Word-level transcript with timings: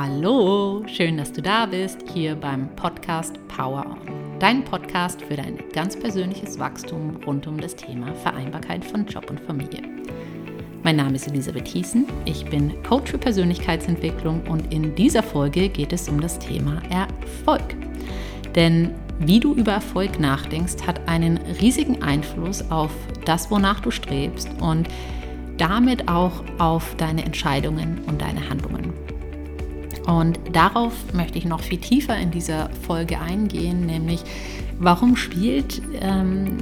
Hallo, 0.00 0.84
schön, 0.86 1.16
dass 1.16 1.32
du 1.32 1.42
da 1.42 1.66
bist, 1.66 2.04
hier 2.14 2.36
beim 2.36 2.68
Podcast 2.76 3.34
Power 3.48 3.84
On. 3.84 4.38
Dein 4.38 4.62
Podcast 4.62 5.20
für 5.20 5.34
dein 5.34 5.58
ganz 5.72 5.98
persönliches 5.98 6.56
Wachstum 6.56 7.16
rund 7.26 7.48
um 7.48 7.60
das 7.60 7.74
Thema 7.74 8.14
Vereinbarkeit 8.14 8.84
von 8.84 9.06
Job 9.06 9.28
und 9.28 9.40
Familie. 9.40 9.82
Mein 10.84 10.94
Name 10.94 11.16
ist 11.16 11.26
Elisabeth 11.26 11.66
Hießen, 11.66 12.06
ich 12.26 12.48
bin 12.48 12.80
Coach 12.84 13.10
für 13.10 13.18
Persönlichkeitsentwicklung 13.18 14.46
und 14.46 14.72
in 14.72 14.94
dieser 14.94 15.24
Folge 15.24 15.68
geht 15.68 15.92
es 15.92 16.08
um 16.08 16.20
das 16.20 16.38
Thema 16.38 16.80
Erfolg. 16.90 17.74
Denn 18.54 18.94
wie 19.18 19.40
du 19.40 19.52
über 19.52 19.72
Erfolg 19.72 20.20
nachdenkst, 20.20 20.86
hat 20.86 21.08
einen 21.08 21.38
riesigen 21.60 22.04
Einfluss 22.04 22.70
auf 22.70 22.92
das, 23.24 23.50
wonach 23.50 23.80
du 23.80 23.90
strebst 23.90 24.48
und 24.60 24.86
damit 25.56 26.06
auch 26.06 26.44
auf 26.58 26.94
deine 26.98 27.24
Entscheidungen 27.24 28.00
und 28.06 28.22
deine 28.22 28.48
Handlungen. 28.48 29.07
Und 30.08 30.40
darauf 30.52 30.94
möchte 31.12 31.36
ich 31.36 31.44
noch 31.44 31.60
viel 31.60 31.78
tiefer 31.78 32.16
in 32.16 32.30
dieser 32.30 32.70
Folge 32.86 33.20
eingehen, 33.20 33.84
nämlich 33.84 34.22
warum 34.78 35.16
spielt 35.16 35.82
ähm, 36.00 36.56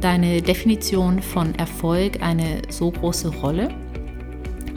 deine 0.00 0.40
Definition 0.40 1.20
von 1.20 1.56
Erfolg 1.56 2.22
eine 2.22 2.62
so 2.68 2.92
große 2.92 3.28
Rolle 3.36 3.70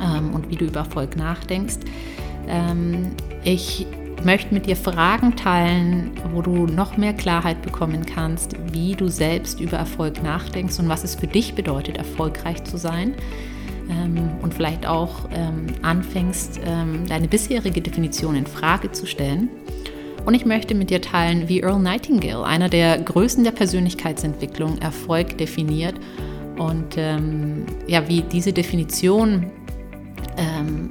ähm, 0.01 0.33
und 0.33 0.49
wie 0.49 0.55
du 0.55 0.65
über 0.65 0.79
Erfolg 0.79 1.15
nachdenkst. 1.15 1.77
Ähm, 2.47 3.11
ich 3.43 3.85
möchte 4.23 4.51
mit 4.51 4.65
dir 4.65 4.77
Fragen 4.77 5.35
teilen, 5.35 6.09
wo 6.33 6.41
du 6.41 6.65
noch 6.65 6.97
mehr 6.97 7.13
Klarheit 7.13 7.61
bekommen 7.61 8.03
kannst, 8.03 8.55
wie 8.73 8.95
du 8.95 9.09
selbst 9.09 9.61
über 9.61 9.77
Erfolg 9.77 10.23
nachdenkst 10.23 10.79
und 10.79 10.89
was 10.89 11.03
es 11.03 11.13
für 11.13 11.27
dich 11.27 11.53
bedeutet, 11.53 11.97
erfolgreich 11.97 12.63
zu 12.63 12.77
sein 12.77 13.13
ähm, 13.89 14.31
und 14.41 14.53
vielleicht 14.53 14.85
auch 14.85 15.29
ähm, 15.33 15.67
anfängst, 15.81 16.59
ähm, 16.65 17.05
deine 17.07 17.27
bisherige 17.27 17.81
Definition 17.81 18.35
in 18.35 18.45
Frage 18.45 18.91
zu 18.91 19.05
stellen. 19.05 19.49
Und 20.25 20.33
ich 20.33 20.45
möchte 20.45 20.75
mit 20.75 20.89
dir 20.89 21.01
teilen, 21.01 21.47
wie 21.47 21.61
Earl 21.61 21.79
Nightingale, 21.79 22.43
einer 22.43 22.67
der 22.67 22.97
Größen 22.99 23.43
der 23.43 23.51
Persönlichkeitsentwicklung, 23.51 24.77
Erfolg 24.79 25.37
definiert 25.37 25.95
und 26.57 26.95
ähm, 26.97 27.65
ja, 27.87 28.07
wie 28.09 28.21
diese 28.21 28.51
Definition 28.51 29.45
ähm, 30.37 30.89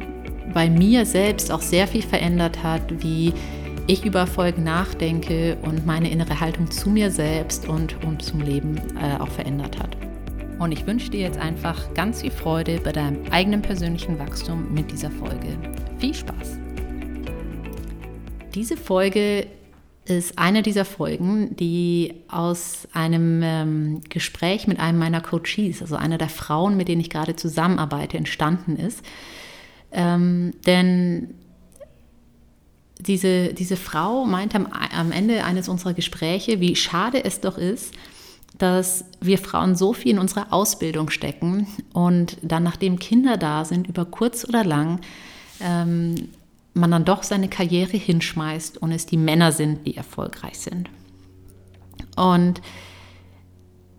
bei 0.55 0.71
mir 0.71 1.05
selbst 1.05 1.53
auch 1.53 1.61
sehr 1.61 1.87
viel 1.87 2.03
verändert 2.03 2.63
hat, 2.63 3.03
wie 3.03 3.35
ich 3.87 4.05
über 4.05 4.21
Erfolg 4.21 4.59
nachdenke 4.59 5.59
und 5.63 5.87
meine 5.87 6.11
innere 6.11 6.41
Haltung 6.41 6.71
zu 6.71 6.89
mir 6.91 7.11
selbst 7.11 7.69
und, 7.69 8.03
und 8.05 8.23
zum 8.23 8.41
Leben 8.41 8.81
äh, 9.01 9.21
auch 9.21 9.29
verändert 9.29 9.79
hat. 9.79 10.06
Und 10.59 10.73
ich 10.73 10.87
wünsche 10.87 11.11
dir 11.11 11.21
jetzt 11.21 11.39
einfach 11.39 11.93
ganz 11.93 12.23
viel 12.23 12.31
Freude 12.31 12.81
bei 12.83 12.91
deinem 12.91 13.31
eigenen 13.31 13.61
persönlichen 13.61 14.19
Wachstum 14.19 14.73
mit 14.73 14.91
dieser 14.91 15.11
Folge. 15.11 15.59
Viel 15.99 16.15
Spaß! 16.15 16.59
Diese 18.55 18.79
Folge 18.79 19.49
ist 20.07 20.39
eine 20.39 20.63
dieser 20.63 20.87
Folgen, 20.87 21.55
die 21.57 22.15
aus 22.29 22.89
einem 22.95 23.43
ähm, 23.43 24.01
Gespräch 24.09 24.67
mit 24.67 24.81
einem 24.81 24.99
meiner 24.99 25.21
Coaches, 25.21 25.83
also 25.83 25.97
einer 25.97 26.17
der 26.17 26.31
Frauen, 26.31 26.77
mit 26.77 26.89
denen 26.89 27.03
ich 27.03 27.11
gerade 27.11 27.37
zusammenarbeite, 27.37 28.17
entstanden 28.17 28.77
ist. 28.77 29.05
Ähm, 29.93 30.53
denn 30.65 31.35
diese, 32.99 33.53
diese 33.53 33.77
Frau 33.77 34.25
meinte 34.25 34.57
am, 34.57 34.67
am 34.67 35.13
Ende 35.13 35.45
eines 35.45 35.69
unserer 35.69 35.93
Gespräche, 35.93 36.61
wie 36.61 36.77
schade 36.77 37.23
es 37.23 37.41
doch 37.41 37.59
ist, 37.59 37.93
dass 38.59 39.05
wir 39.21 39.39
Frauen 39.39 39.77
so 39.77 39.93
viel 39.93 40.13
in 40.13 40.19
unsere 40.19 40.53
Ausbildung 40.53 41.11
stecken 41.11 41.67
und 41.93 42.39
dann, 42.43 42.63
nachdem 42.63 42.99
Kinder 42.99 43.37
da 43.37 43.65
sind, 43.65 43.87
über 43.87 44.05
kurz 44.05 44.47
oder 44.49 44.65
lang, 44.65 45.01
ähm, 45.61 46.29
man 46.75 46.91
dann 46.91 47.05
doch 47.05 47.23
seine 47.23 47.49
Karriere 47.49 47.97
hinschmeißt 47.97 48.79
und 48.79 48.93
es 48.93 49.07
die 49.07 49.17
Männer 49.17 49.53
sind, 49.53 49.87
die 49.87 49.97
erfolgreich 49.97 50.59
sind. 50.59 50.91
Und 52.17 52.61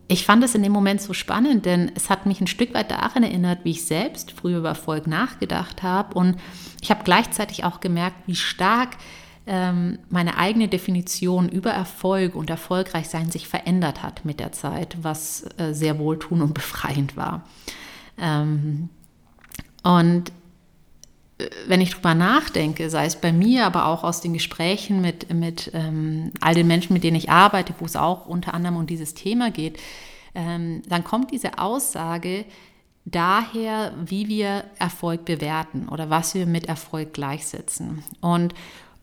ich 0.08 0.26
fand 0.26 0.44
es 0.44 0.56
in 0.56 0.64
dem 0.64 0.72
Moment 0.72 1.02
so 1.02 1.14
spannend, 1.14 1.66
denn 1.66 1.92
es 1.96 2.10
hat 2.10 2.26
mich 2.26 2.40
ein 2.40 2.48
Stück 2.48 2.74
weit 2.74 2.92
daran 2.92 3.24
erinnert, 3.24 3.60
wie 3.64 3.72
ich 3.72 3.86
selbst 3.86 4.32
früher 4.32 4.60
über 4.60 4.70
Erfolg 4.70 5.06
nachgedacht 5.06 5.84
habe. 5.84 6.14
Und 6.14 6.38
ich 6.82 6.92
habe 6.92 7.04
gleichzeitig 7.04 7.64
auch 7.64 7.82
gemerkt, 7.82 8.16
wie 8.26 8.36
stark 8.36 8.98
meine 9.48 10.38
eigene 10.38 10.68
Definition 10.68 11.48
über 11.48 11.72
Erfolg 11.72 12.36
und 12.36 12.50
erfolgreich 12.50 13.08
sein 13.08 13.32
sich 13.32 13.48
verändert 13.48 14.04
hat 14.04 14.26
mit 14.26 14.40
der 14.42 14.52
Zeit, 14.52 14.98
was 15.02 15.46
äh, 15.58 15.74
sehr 15.74 16.00
wohltuend 16.00 16.44
und 16.44 16.54
befreiend 16.54 17.16
war. 17.16 17.46
Ähm, 18.18 18.90
und 19.84 20.32
äh, 21.38 21.46
wenn 21.68 21.80
ich 21.80 21.92
drüber 21.94 22.14
nachdenke, 22.14 22.90
sei 22.90 23.06
es 23.06 23.16
bei 23.16 23.32
mir, 23.32 23.66
aber 23.66 23.86
auch 23.86 24.04
aus 24.04 24.20
den 24.20 24.34
Gesprächen 24.34 25.00
mit, 25.00 25.34
mit 25.34 25.72
ähm, 25.74 26.32
all 26.42 26.54
den 26.54 26.68
Menschen, 26.68 26.94
mit 26.94 27.06
denen 27.06 27.16
ich 27.16 27.30
arbeite, 27.30 27.74
wo 27.80 27.86
es 27.86 27.96
auch 27.96 28.26
unter 28.26 28.54
anderem 28.54 28.76
um 28.76 28.88
dieses 28.88 29.14
Thema 29.14 29.50
geht, 29.50 29.80
ähm, 30.36 30.82
dann 30.90 31.06
kommt 31.06 31.32
diese 31.32 31.58
Aussage 31.58 32.44
daher, 33.06 33.94
wie 34.06 34.28
wir 34.28 34.66
Erfolg 34.78 35.24
bewerten 35.24 35.88
oder 35.88 36.10
was 36.10 36.36
wir 36.36 36.46
mit 36.46 36.66
Erfolg 36.66 37.14
gleichsetzen. 37.14 38.04
Und 38.20 38.54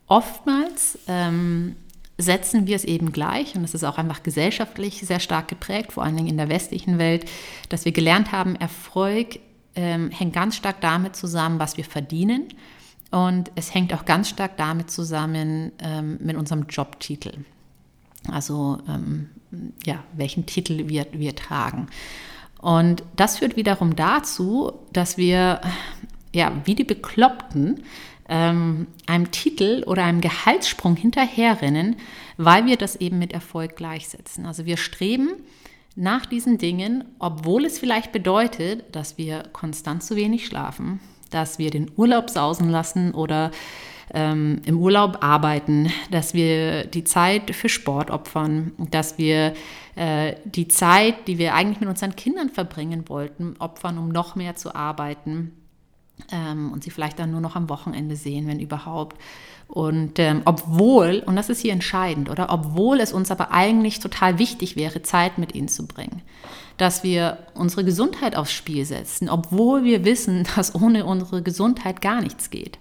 oftmals 0.07 0.99
ähm, 1.07 1.75
setzen 2.17 2.67
wir 2.67 2.75
es 2.75 2.85
eben 2.85 3.11
gleich, 3.11 3.55
und 3.55 3.63
das 3.63 3.73
ist 3.73 3.83
auch 3.83 3.97
einfach 3.97 4.23
gesellschaftlich 4.23 5.01
sehr 5.01 5.19
stark 5.19 5.47
geprägt, 5.47 5.93
vor 5.93 6.03
allen 6.03 6.15
Dingen 6.15 6.29
in 6.29 6.37
der 6.37 6.49
westlichen 6.49 6.97
Welt, 6.97 7.29
dass 7.69 7.85
wir 7.85 7.91
gelernt 7.91 8.31
haben, 8.31 8.55
Erfolg 8.55 9.39
ähm, 9.75 10.11
hängt 10.11 10.33
ganz 10.33 10.55
stark 10.55 10.79
damit 10.81 11.15
zusammen, 11.15 11.59
was 11.59 11.77
wir 11.77 11.83
verdienen. 11.83 12.47
Und 13.11 13.51
es 13.55 13.73
hängt 13.73 13.93
auch 13.93 14.05
ganz 14.05 14.29
stark 14.29 14.57
damit 14.57 14.89
zusammen 14.89 15.71
ähm, 15.79 16.17
mit 16.21 16.35
unserem 16.35 16.65
Jobtitel. 16.67 17.33
Also 18.31 18.79
ähm, 18.87 19.29
ja, 19.85 20.03
welchen 20.13 20.45
Titel 20.45 20.87
wir, 20.89 21.05
wir 21.11 21.35
tragen. 21.35 21.87
Und 22.59 23.03
das 23.15 23.37
führt 23.37 23.57
wiederum 23.57 23.95
dazu, 23.95 24.73
dass 24.91 25.17
wir 25.17 25.61
ja, 26.35 26.51
wie 26.65 26.75
die 26.75 26.83
Bekloppten 26.83 27.83
ähm, 28.27 28.87
einem 29.07 29.31
Titel 29.31 29.83
oder 29.85 30.03
einem 30.03 30.21
Gehaltssprung 30.21 30.95
hinterherrennen, 30.95 31.95
weil 32.37 32.65
wir 32.65 32.77
das 32.77 32.97
eben 32.97 33.19
mit 33.19 33.33
Erfolg 33.33 33.75
gleichsetzen. 33.75 34.45
Also 34.45 34.65
wir 34.65 34.77
streben 34.77 35.29
nach 35.95 36.25
diesen 36.25 36.57
Dingen, 36.57 37.05
obwohl 37.19 37.65
es 37.65 37.79
vielleicht 37.79 38.11
bedeutet, 38.11 38.95
dass 38.95 39.17
wir 39.17 39.43
konstant 39.53 40.03
zu 40.03 40.15
wenig 40.15 40.45
schlafen, 40.47 40.99
dass 41.31 41.57
wir 41.57 41.69
den 41.69 41.89
Urlaub 41.95 42.29
sausen 42.29 42.69
lassen 42.69 43.13
oder 43.13 43.51
ähm, 44.13 44.61
im 44.65 44.77
Urlaub 44.77 45.19
arbeiten, 45.23 45.89
dass 46.11 46.33
wir 46.33 46.85
die 46.85 47.05
Zeit 47.05 47.55
für 47.55 47.69
Sport 47.69 48.11
opfern, 48.11 48.73
dass 48.91 49.17
wir 49.17 49.53
äh, 49.95 50.35
die 50.43 50.67
Zeit, 50.67 51.27
die 51.27 51.37
wir 51.37 51.53
eigentlich 51.53 51.79
mit 51.79 51.89
unseren 51.89 52.15
Kindern 52.15 52.49
verbringen 52.49 53.07
wollten, 53.07 53.55
opfern, 53.59 53.97
um 53.97 54.09
noch 54.09 54.35
mehr 54.35 54.55
zu 54.55 54.75
arbeiten 54.75 55.53
ähm, 56.31 56.71
und 56.71 56.83
sie 56.83 56.91
vielleicht 56.91 57.19
dann 57.19 57.31
nur 57.31 57.41
noch 57.41 57.55
am 57.55 57.69
Wochenende 57.69 58.15
sehen, 58.15 58.47
wenn 58.47 58.59
überhaupt. 58.59 59.17
Und 59.67 60.19
ähm, 60.19 60.41
obwohl, 60.45 61.23
und 61.25 61.35
das 61.35 61.49
ist 61.49 61.61
hier 61.61 61.73
entscheidend, 61.73 62.29
oder 62.29 62.51
obwohl 62.51 62.99
es 62.99 63.13
uns 63.13 63.31
aber 63.31 63.51
eigentlich 63.51 63.99
total 63.99 64.37
wichtig 64.37 64.75
wäre, 64.75 65.01
Zeit 65.01 65.37
mit 65.37 65.55
ihnen 65.55 65.67
zu 65.67 65.87
bringen, 65.87 66.21
dass 66.77 67.03
wir 67.03 67.39
unsere 67.55 67.83
Gesundheit 67.83 68.35
aufs 68.35 68.53
Spiel 68.53 68.85
setzen, 68.85 69.29
obwohl 69.29 69.83
wir 69.83 70.05
wissen, 70.05 70.47
dass 70.55 70.75
ohne 70.75 71.05
unsere 71.05 71.41
Gesundheit 71.41 72.01
gar 72.01 72.21
nichts 72.21 72.49
geht. 72.49 72.77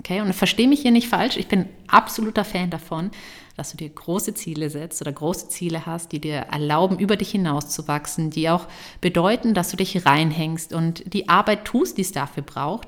Okay, 0.00 0.20
und 0.20 0.32
verstehe 0.32 0.68
mich 0.68 0.80
hier 0.80 0.92
nicht 0.92 1.08
falsch, 1.08 1.36
ich 1.36 1.48
bin 1.48 1.66
absoluter 1.88 2.44
Fan 2.44 2.70
davon, 2.70 3.10
dass 3.58 3.72
du 3.72 3.76
dir 3.76 3.88
große 3.88 4.34
Ziele 4.34 4.70
setzt 4.70 5.02
oder 5.02 5.12
große 5.12 5.48
Ziele 5.48 5.84
hast, 5.84 6.12
die 6.12 6.20
dir 6.20 6.46
erlauben, 6.50 6.98
über 6.98 7.16
dich 7.16 7.32
hinauszuwachsen, 7.32 8.30
die 8.30 8.48
auch 8.48 8.66
bedeuten, 9.00 9.52
dass 9.52 9.70
du 9.70 9.76
dich 9.76 10.06
reinhängst 10.06 10.72
und 10.72 11.12
die 11.12 11.28
Arbeit 11.28 11.64
tust, 11.64 11.98
die 11.98 12.02
es 12.02 12.12
dafür 12.12 12.44
braucht. 12.44 12.86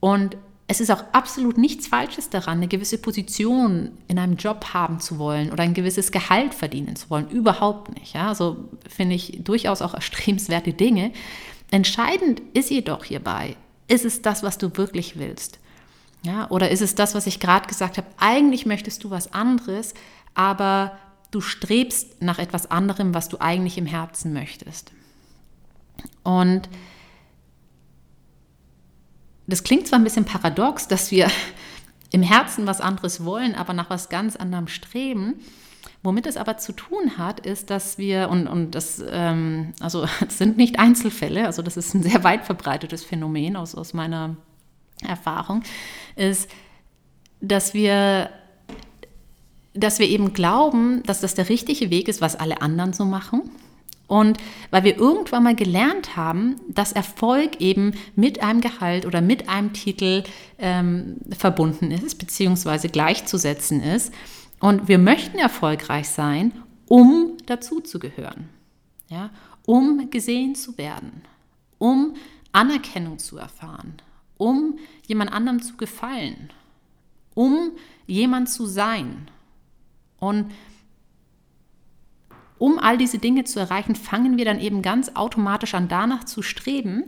Und 0.00 0.36
es 0.66 0.80
ist 0.80 0.90
auch 0.90 1.04
absolut 1.12 1.58
nichts 1.58 1.86
Falsches 1.86 2.28
daran, 2.28 2.58
eine 2.58 2.68
gewisse 2.68 2.98
Position 2.98 3.92
in 4.08 4.18
einem 4.18 4.36
Job 4.36 4.66
haben 4.72 5.00
zu 5.00 5.18
wollen 5.18 5.52
oder 5.52 5.62
ein 5.62 5.74
gewisses 5.74 6.12
Gehalt 6.12 6.54
verdienen 6.54 6.96
zu 6.96 7.08
wollen. 7.10 7.28
Überhaupt 7.28 7.96
nicht. 7.96 8.14
Ja? 8.14 8.28
Also 8.28 8.68
finde 8.88 9.14
ich 9.14 9.40
durchaus 9.42 9.82
auch 9.82 9.94
erstrebenswerte 9.94 10.72
Dinge. 10.72 11.12
Entscheidend 11.70 12.42
ist 12.52 12.70
jedoch 12.70 13.04
hierbei, 13.04 13.56
ist 13.86 14.04
es 14.04 14.22
das, 14.22 14.42
was 14.42 14.58
du 14.58 14.76
wirklich 14.76 15.18
willst? 15.18 15.60
Ja, 16.22 16.50
oder 16.50 16.70
ist 16.70 16.82
es 16.82 16.94
das, 16.94 17.14
was 17.14 17.26
ich 17.26 17.40
gerade 17.40 17.66
gesagt 17.66 17.96
habe? 17.96 18.06
Eigentlich 18.18 18.66
möchtest 18.66 19.04
du 19.04 19.10
was 19.10 19.32
anderes, 19.32 19.94
aber 20.34 20.98
du 21.30 21.40
strebst 21.40 22.22
nach 22.22 22.38
etwas 22.38 22.70
anderem, 22.70 23.14
was 23.14 23.28
du 23.28 23.38
eigentlich 23.40 23.78
im 23.78 23.86
Herzen 23.86 24.32
möchtest. 24.32 24.92
Und 26.22 26.68
das 29.46 29.64
klingt 29.64 29.86
zwar 29.86 29.98
ein 29.98 30.04
bisschen 30.04 30.24
paradox, 30.24 30.88
dass 30.88 31.10
wir 31.10 31.30
im 32.10 32.22
Herzen 32.22 32.66
was 32.66 32.80
anderes 32.80 33.24
wollen, 33.24 33.54
aber 33.54 33.72
nach 33.72 33.90
was 33.90 34.08
ganz 34.08 34.36
anderem 34.36 34.68
streben. 34.68 35.40
Womit 36.02 36.26
es 36.26 36.36
aber 36.36 36.58
zu 36.58 36.72
tun 36.72 37.18
hat, 37.18 37.40
ist, 37.40 37.70
dass 37.70 37.96
wir, 37.96 38.28
und, 38.28 38.46
und 38.46 38.74
das, 38.74 39.02
ähm, 39.08 39.72
also 39.80 40.06
das 40.20 40.36
sind 40.36 40.58
nicht 40.58 40.78
Einzelfälle, 40.78 41.46
also 41.46 41.62
das 41.62 41.76
ist 41.76 41.94
ein 41.94 42.02
sehr 42.02 42.22
weit 42.24 42.44
verbreitetes 42.44 43.04
Phänomen 43.04 43.56
aus, 43.56 43.74
aus 43.74 43.94
meiner 43.94 44.36
Erfahrung, 45.06 45.62
ist, 46.16 46.48
dass 47.40 47.74
wir, 47.74 48.30
dass 49.74 49.98
wir 49.98 50.08
eben 50.08 50.32
glauben, 50.32 51.02
dass 51.04 51.20
das 51.20 51.34
der 51.34 51.48
richtige 51.48 51.90
Weg 51.90 52.08
ist, 52.08 52.20
was 52.20 52.36
alle 52.36 52.62
anderen 52.62 52.92
so 52.92 53.04
machen. 53.04 53.50
Und 54.06 54.38
weil 54.72 54.82
wir 54.82 54.98
irgendwann 54.98 55.44
mal 55.44 55.54
gelernt 55.54 56.16
haben, 56.16 56.56
dass 56.68 56.90
Erfolg 56.90 57.60
eben 57.60 57.92
mit 58.16 58.42
einem 58.42 58.60
Gehalt 58.60 59.06
oder 59.06 59.20
mit 59.20 59.48
einem 59.48 59.72
Titel 59.72 60.24
ähm, 60.58 61.18
verbunden 61.30 61.92
ist, 61.92 62.18
beziehungsweise 62.18 62.88
gleichzusetzen 62.88 63.80
ist. 63.80 64.12
Und 64.58 64.88
wir 64.88 64.98
möchten 64.98 65.38
erfolgreich 65.38 66.08
sein, 66.08 66.52
um 66.88 67.36
dazuzugehören, 67.46 68.48
ja, 69.08 69.30
um 69.64 70.10
gesehen 70.10 70.56
zu 70.56 70.76
werden, 70.76 71.22
um 71.78 72.14
Anerkennung 72.50 73.20
zu 73.20 73.38
erfahren, 73.38 73.94
um 74.40 74.78
jemand 75.06 75.32
anderem 75.32 75.60
zu 75.60 75.76
gefallen, 75.76 76.50
um 77.34 77.72
jemand 78.06 78.48
zu 78.48 78.64
sein. 78.64 79.28
Und 80.18 80.50
um 82.58 82.78
all 82.78 82.96
diese 82.96 83.18
Dinge 83.18 83.44
zu 83.44 83.60
erreichen, 83.60 83.94
fangen 83.94 84.38
wir 84.38 84.46
dann 84.46 84.58
eben 84.58 84.80
ganz 84.80 85.12
automatisch 85.14 85.74
an, 85.74 85.88
danach 85.88 86.24
zu 86.24 86.40
streben, 86.40 87.04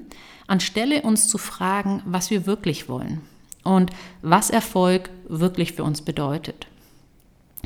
anstelle 0.46 1.02
uns 1.02 1.26
zu 1.28 1.38
fragen, 1.38 2.02
was 2.04 2.30
wir 2.30 2.44
wirklich 2.44 2.88
wollen 2.90 3.22
und 3.64 3.90
was 4.20 4.50
Erfolg 4.50 5.08
wirklich 5.26 5.72
für 5.72 5.84
uns 5.84 6.02
bedeutet. 6.02 6.66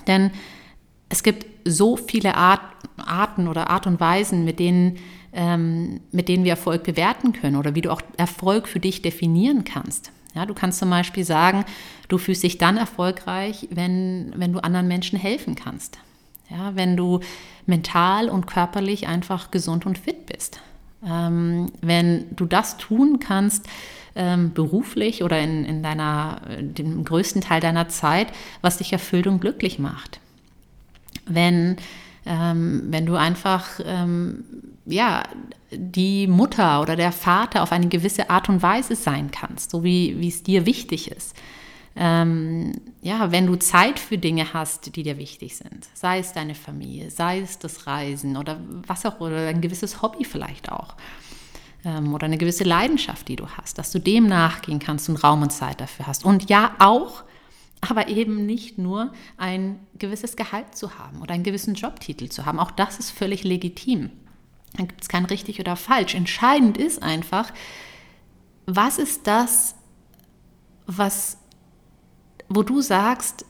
Denn 0.07 0.31
es 1.09 1.23
gibt 1.23 1.47
so 1.65 1.97
viele 1.97 2.37
Art, 2.37 2.61
Arten 2.97 3.49
oder 3.49 3.71
Art 3.71 3.87
und 3.87 4.01
Weisen, 4.01 4.45
mit 4.45 4.59
denen, 4.59 4.99
ähm, 5.33 6.01
mit 6.13 6.29
denen 6.29 6.45
wir 6.45 6.53
Erfolg 6.53 6.85
bewerten 6.85 7.33
können 7.33 7.57
oder 7.57 7.75
wie 7.75 7.83
du 7.83 7.91
auch 7.91 8.03
Erfolg 8.17 8.69
für 8.69 8.81
dich 8.81 9.03
definieren 9.03 9.65
kannst. 9.65 10.13
Ja, 10.35 10.47
du 10.47 10.55
kannst 10.55 10.79
zum 10.79 10.91
Beispiel 10.91 11.25
sagen, 11.25 11.65
du 12.09 12.19
fühlst 12.19 12.43
dich 12.43 12.59
dann 12.59 12.77
erfolgreich, 12.77 13.69
wenn, 13.71 14.33
wenn 14.37 14.53
du 14.53 14.63
anderen 14.63 14.89
Menschen 14.89 15.19
helfen 15.19 15.55
kannst. 15.55 15.99
Ja, 16.51 16.77
wenn 16.77 16.97
du 16.97 17.21
mental 17.65 18.29
und 18.29 18.47
körperlich 18.47 19.09
einfach 19.09 19.51
gesund 19.51 19.87
und 19.87 19.99
fit 19.99 20.27
bist. 20.27 20.61
Ähm, 21.05 21.73
wenn 21.81 22.27
du 22.37 22.47
das 22.47 22.77
tun 22.77 23.19
kannst, 23.19 23.67
ähm, 24.15 24.53
beruflich 24.53 25.23
oder 25.23 25.41
in, 25.41 25.65
in 25.65 25.83
deiner, 25.83 26.41
dem 26.61 27.05
größten 27.05 27.43
Teil 27.43 27.61
deiner 27.61 27.89
Zeit, 27.89 28.29
was 28.61 28.79
dich 28.79 28.93
erfüllt 28.93 29.27
und 29.27 29.41
glücklich 29.41 29.79
macht. 29.79 30.21
Wenn, 31.27 31.77
ähm, 32.25 32.85
wenn 32.87 33.07
du 33.07 33.17
einfach 33.17 33.81
ähm, 33.85 34.45
ja, 34.87 35.25
die 35.71 36.27
Mutter 36.27 36.81
oder 36.81 36.97
der 36.97 37.13
Vater 37.13 37.63
auf 37.63 37.73
eine 37.73 37.89
gewisse 37.89 38.31
Art 38.31 38.49
und 38.49 38.63
Weise 38.63 38.95
sein 38.97 39.31
kannst, 39.31 39.71
so 39.71 39.85
wie, 39.85 40.27
es 40.27 40.43
dir 40.43 40.65
wichtig 40.65 41.11
ist 41.11 41.35
ähm, 41.97 42.73
ja, 43.01 43.33
wenn 43.33 43.47
du 43.47 43.57
Zeit 43.57 43.99
für 43.99 44.19
Dinge 44.19 44.53
hast, 44.53 44.95
die 44.95 45.03
dir 45.03 45.17
wichtig 45.17 45.57
sind, 45.57 45.89
sei 45.95 46.19
es 46.19 46.33
deine 46.35 46.55
Familie, 46.55 47.11
sei 47.11 47.41
es 47.41 47.59
das 47.59 47.87
Reisen 47.87 48.37
oder 48.37 48.61
was 48.87 49.07
auch, 49.07 49.21
oder 49.21 49.49
ein 49.49 49.63
gewisses 49.63 50.03
Hobby 50.03 50.25
vielleicht 50.25 50.71
auch 50.71 50.95
ähm, 51.87 52.13
oder 52.13 52.27
eine 52.27 52.37
gewisse 52.37 52.65
Leidenschaft, 52.65 53.29
die 53.29 53.37
du 53.37 53.49
hast, 53.49 53.79
dass 53.79 53.93
du 53.93 53.99
dem 53.99 54.27
nachgehen 54.27 54.79
kannst 54.79 55.09
und 55.09 55.17
Raum 55.17 55.41
und 55.41 55.51
Zeit 55.51 55.81
dafür 55.81 56.07
hast. 56.07 56.27
Und 56.27 56.51
ja, 56.51 56.75
auch, 56.81 57.25
aber 57.81 58.09
eben 58.09 58.47
nicht 58.47 58.79
nur 58.79 59.13
ein 59.37 59.79
gewisses 59.99 60.37
Gehalt 60.37 60.75
zu 60.75 60.99
haben 60.99 61.21
oder 61.21 61.35
einen 61.35 61.45
gewissen 61.45 61.75
Jobtitel 61.75 62.29
zu 62.29 62.47
haben. 62.47 62.59
Auch 62.59 62.71
das 62.71 62.99
ist 62.99 63.11
völlig 63.11 63.45
legitim. 63.45 64.11
Da 64.77 64.85
gibt 64.85 65.03
es 65.03 65.09
kein 65.09 65.25
richtig 65.25 65.61
oder 65.61 65.77
falsch. 65.77 66.15
Entscheidend 66.15 66.79
ist 66.79 67.03
einfach, 67.03 67.53
was 68.67 68.99
ist 68.99 69.27
das, 69.27 69.77
was 70.87 71.39
wo 72.49 72.63
du 72.63 72.81
sagst, 72.81 73.45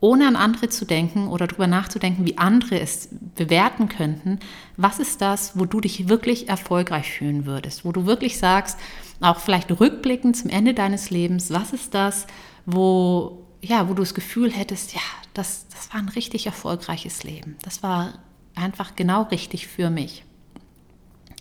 ohne 0.00 0.28
an 0.28 0.36
andere 0.36 0.68
zu 0.68 0.84
denken 0.84 1.28
oder 1.28 1.46
darüber 1.46 1.66
nachzudenken, 1.66 2.26
wie 2.26 2.36
andere 2.36 2.78
es 2.80 3.08
bewerten 3.34 3.88
könnten, 3.88 4.38
was 4.76 4.98
ist 4.98 5.22
das, 5.22 5.58
wo 5.58 5.64
du 5.64 5.80
dich 5.80 6.08
wirklich 6.08 6.48
erfolgreich 6.48 7.10
fühlen 7.12 7.46
würdest, 7.46 7.84
wo 7.84 7.92
du 7.92 8.04
wirklich 8.04 8.38
sagst, 8.38 8.78
auch 9.20 9.40
vielleicht 9.40 9.70
rückblickend 9.80 10.36
zum 10.36 10.50
Ende 10.50 10.74
deines 10.74 11.08
Lebens, 11.10 11.50
was 11.50 11.72
ist 11.72 11.94
das, 11.94 12.26
wo, 12.66 13.45
ja, 13.62 13.88
wo 13.88 13.94
du 13.94 14.02
das 14.02 14.14
Gefühl 14.14 14.52
hättest, 14.52 14.94
ja, 14.94 15.00
das, 15.34 15.66
das 15.68 15.92
war 15.92 16.00
ein 16.00 16.08
richtig 16.08 16.46
erfolgreiches 16.46 17.24
Leben. 17.24 17.56
Das 17.62 17.82
war 17.82 18.18
einfach 18.54 18.96
genau 18.96 19.22
richtig 19.22 19.66
für 19.66 19.90
mich. 19.90 20.24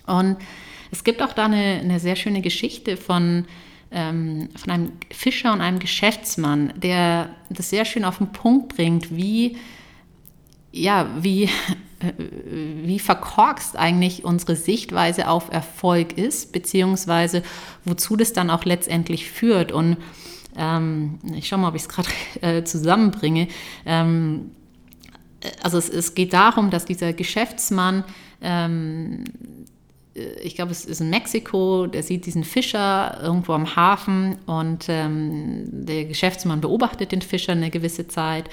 Und 0.05 0.37
es 0.91 1.03
gibt 1.03 1.21
auch 1.21 1.33
da 1.33 1.45
eine, 1.45 1.79
eine 1.81 1.99
sehr 1.99 2.15
schöne 2.15 2.41
Geschichte 2.41 2.97
von 2.97 3.45
ähm, 3.91 4.49
von 4.55 4.71
einem 4.71 4.91
Fischer 5.11 5.53
und 5.53 5.61
einem 5.61 5.79
Geschäftsmann, 5.79 6.73
der 6.75 7.29
das 7.49 7.69
sehr 7.69 7.85
schön 7.85 8.03
auf 8.05 8.17
den 8.17 8.31
Punkt 8.31 8.75
bringt, 8.75 9.15
wie, 9.15 9.57
ja, 10.71 11.09
wie, 11.21 11.49
wie 12.83 12.99
verkorkst 12.99 13.77
eigentlich 13.77 14.25
unsere 14.25 14.55
Sichtweise 14.55 15.29
auf 15.29 15.51
Erfolg 15.51 16.17
ist, 16.17 16.51
beziehungsweise 16.51 17.41
wozu 17.85 18.15
das 18.17 18.33
dann 18.33 18.49
auch 18.49 18.65
letztendlich 18.65 19.29
führt. 19.31 19.71
Und 19.71 19.97
ähm, 20.57 21.19
ich 21.33 21.47
schaue 21.47 21.59
mal, 21.59 21.69
ob 21.69 21.75
ich 21.75 21.83
es 21.83 21.89
gerade 21.89 22.09
äh, 22.41 22.63
zusammenbringe. 22.63 23.47
Ähm, 23.85 24.51
also 25.61 25.77
es, 25.77 25.89
es, 25.89 26.15
geht 26.15 26.33
darum, 26.33 26.71
dass 26.71 26.85
dieser 26.85 27.13
Geschäftsmann 27.13 28.03
ähm, 28.41 29.23
ich 30.41 30.55
glaube, 30.55 30.71
es 30.71 30.85
ist 30.85 31.01
in 31.01 31.09
Mexiko, 31.09 31.87
der 31.87 32.01
sieht 32.01 32.25
diesen 32.25 32.45
Fischer 32.45 33.19
irgendwo 33.21 33.51
am 33.51 33.75
Hafen 33.75 34.37
und 34.45 34.85
ähm, 34.87 35.65
der 35.69 36.05
Geschäftsmann 36.05 36.61
beobachtet 36.61 37.11
den 37.11 37.21
Fischer 37.21 37.51
eine 37.51 37.69
gewisse 37.69 38.07
Zeit 38.07 38.49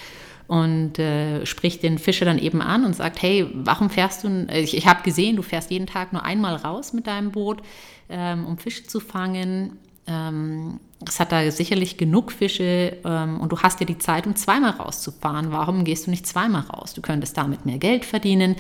und 0.48 0.98
äh, 0.98 1.46
spricht 1.46 1.84
den 1.84 1.98
Fischer 1.98 2.24
dann 2.24 2.38
eben 2.38 2.60
an 2.60 2.84
und 2.84 2.96
sagt, 2.96 3.22
hey, 3.22 3.46
warum 3.54 3.90
fährst 3.90 4.24
du, 4.24 4.46
ich, 4.52 4.76
ich 4.76 4.88
habe 4.88 5.04
gesehen, 5.04 5.36
du 5.36 5.42
fährst 5.42 5.70
jeden 5.70 5.86
Tag 5.86 6.12
nur 6.12 6.24
einmal 6.24 6.56
raus 6.56 6.92
mit 6.92 7.06
deinem 7.06 7.30
Boot, 7.30 7.62
ähm, 8.08 8.44
um 8.44 8.58
Fische 8.58 8.82
zu 8.84 8.98
fangen. 8.98 9.78
Ähm, 10.06 10.80
es 11.06 11.20
hat 11.20 11.32
da 11.32 11.48
sicherlich 11.50 11.96
genug 11.96 12.32
Fische 12.32 12.96
ähm, 13.04 13.40
und 13.40 13.52
du 13.52 13.58
hast 13.58 13.80
ja 13.80 13.86
die 13.86 13.98
Zeit, 13.98 14.26
um 14.26 14.36
zweimal 14.36 14.72
rauszufahren. 14.72 15.52
Warum 15.52 15.84
gehst 15.84 16.06
du 16.06 16.10
nicht 16.10 16.26
zweimal 16.26 16.62
raus? 16.62 16.94
Du 16.94 17.02
könntest 17.02 17.36
damit 17.36 17.66
mehr 17.66 17.78
Geld 17.78 18.04
verdienen. 18.04 18.56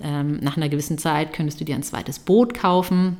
Ähm, 0.00 0.38
nach 0.40 0.56
einer 0.56 0.68
gewissen 0.68 0.98
Zeit 0.98 1.32
könntest 1.32 1.60
du 1.60 1.64
dir 1.64 1.74
ein 1.74 1.82
zweites 1.82 2.18
Boot 2.18 2.54
kaufen. 2.54 3.16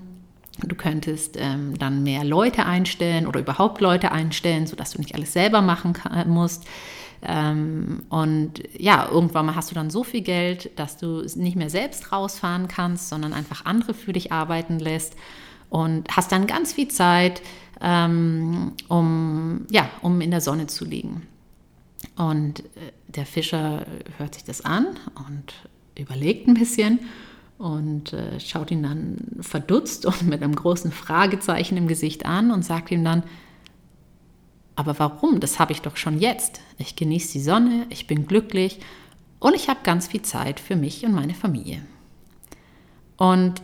Du 0.59 0.75
könntest 0.77 1.37
ähm, 1.39 1.79
dann 1.79 2.03
mehr 2.03 2.25
Leute 2.25 2.67
einstellen 2.67 3.27
oder 3.27 3.41
überhaupt 3.41 3.81
Leute 3.81 4.13
einstellen, 4.13 4.67
sodass 4.67 4.93
du 4.93 4.99
nicht 4.99 5.15
alles 5.15 5.33
selber 5.33 5.63
machen 5.63 5.93
kann, 5.93 6.29
musst. 6.29 6.65
Ähm, 7.23 8.03
und 8.11 8.63
ja, 8.77 9.09
irgendwann 9.09 9.47
mal 9.47 9.55
hast 9.55 9.71
du 9.71 9.75
dann 9.75 9.91
so 9.91 10.03
viel 10.03 10.23
Geld, 10.23 10.71
dass 10.77 10.97
du 10.97 11.23
nicht 11.37 11.57
mehr 11.57 11.71
selbst 11.71 12.13
rausfahren 12.13 12.69
kannst, 12.69 13.09
sondern 13.09 13.33
einfach 13.33 13.65
andere 13.65 13.95
für 13.95 14.13
dich 14.13 14.33
arbeiten 14.33 14.79
lässt 14.79 15.17
und 15.73 16.15
hast 16.15 16.31
dann 16.33 16.47
ganz 16.47 16.75
viel 16.75 16.89
Zeit, 16.89 17.41
ähm, 17.81 18.73
um, 18.89 19.67
ja, 19.71 19.89
um 20.03 20.21
in 20.21 20.31
der 20.31 20.43
Sonne 20.43 20.67
zu 20.67 20.85
liegen. 20.85 21.23
Und 22.15 22.61
äh, 22.61 22.93
der 23.09 23.25
Fischer 23.25 23.87
hört 24.19 24.35
sich 24.35 24.45
das 24.45 24.67
an 24.67 24.87
und 25.27 25.55
überlegt 25.99 26.47
ein 26.47 26.53
bisschen 26.53 27.01
und 27.57 28.13
äh, 28.13 28.39
schaut 28.39 28.71
ihn 28.71 28.83
dann 28.83 29.17
verdutzt 29.41 30.05
und 30.05 30.25
mit 30.25 30.43
einem 30.43 30.55
großen 30.55 30.93
Fragezeichen 30.93 31.79
im 31.79 31.89
Gesicht 31.89 32.27
an 32.27 32.51
und 32.51 32.67
sagt 32.67 32.91
ihm 32.91 33.03
dann, 33.03 33.23
aber 34.77 34.99
warum? 34.99 35.41
Das 35.41 35.59
habe 35.59 35.73
ich 35.73 35.81
doch 35.81 35.97
schon 35.97 36.19
jetzt. 36.19 36.61
Ich 36.77 36.97
genieße 36.97 37.33
die 37.33 37.41
Sonne, 37.41 37.87
ich 37.89 38.07
bin 38.07 38.27
glücklich 38.27 38.79
und 39.39 39.55
ich 39.55 39.71
habe 39.71 39.81
ganz 39.85 40.09
viel 40.09 40.21
Zeit 40.21 40.61
für 40.61 40.77
mich 40.77 41.07
und 41.07 41.15
meine 41.15 41.35
Familie. 41.35 41.81
Und 43.17 43.63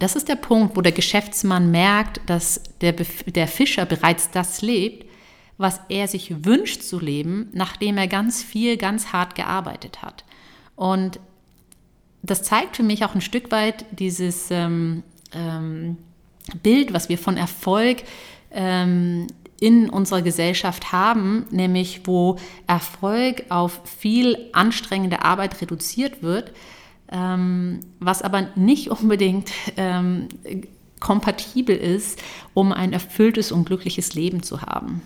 das 0.00 0.16
ist 0.16 0.28
der 0.28 0.36
Punkt, 0.36 0.76
wo 0.76 0.80
der 0.80 0.92
Geschäftsmann 0.92 1.70
merkt, 1.70 2.20
dass 2.26 2.62
der, 2.80 2.92
der 2.92 3.46
Fischer 3.46 3.84
bereits 3.84 4.30
das 4.30 4.62
lebt, 4.62 5.06
was 5.58 5.78
er 5.90 6.08
sich 6.08 6.44
wünscht 6.46 6.82
zu 6.82 6.98
leben, 6.98 7.50
nachdem 7.52 7.98
er 7.98 8.08
ganz 8.08 8.42
viel, 8.42 8.78
ganz 8.78 9.12
hart 9.12 9.34
gearbeitet 9.34 10.00
hat. 10.00 10.24
Und 10.74 11.20
das 12.22 12.42
zeigt 12.42 12.76
für 12.76 12.82
mich 12.82 13.04
auch 13.04 13.14
ein 13.14 13.20
Stück 13.20 13.50
weit 13.50 13.84
dieses 13.90 14.50
ähm, 14.50 15.02
ähm, 15.32 15.98
Bild, 16.62 16.94
was 16.94 17.10
wir 17.10 17.18
von 17.18 17.36
Erfolg 17.36 18.02
ähm, 18.50 19.26
in 19.60 19.90
unserer 19.90 20.22
Gesellschaft 20.22 20.92
haben, 20.92 21.44
nämlich 21.50 22.06
wo 22.06 22.38
Erfolg 22.66 23.44
auf 23.50 23.82
viel 23.84 24.48
anstrengende 24.54 25.22
Arbeit 25.22 25.60
reduziert 25.60 26.22
wird, 26.22 26.52
ähm, 27.10 27.80
was 27.98 28.22
aber 28.22 28.48
nicht 28.54 28.90
unbedingt 28.90 29.50
ähm, 29.76 30.28
kompatibel 31.00 31.76
ist, 31.76 32.22
um 32.54 32.72
ein 32.72 32.92
erfülltes 32.92 33.52
und 33.52 33.64
glückliches 33.64 34.14
Leben 34.14 34.42
zu 34.42 34.62
haben. 34.62 35.02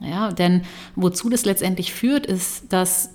Ja, 0.00 0.30
denn 0.30 0.62
wozu 0.94 1.28
das 1.28 1.44
letztendlich 1.44 1.92
führt, 1.92 2.24
ist, 2.26 2.72
dass 2.72 3.10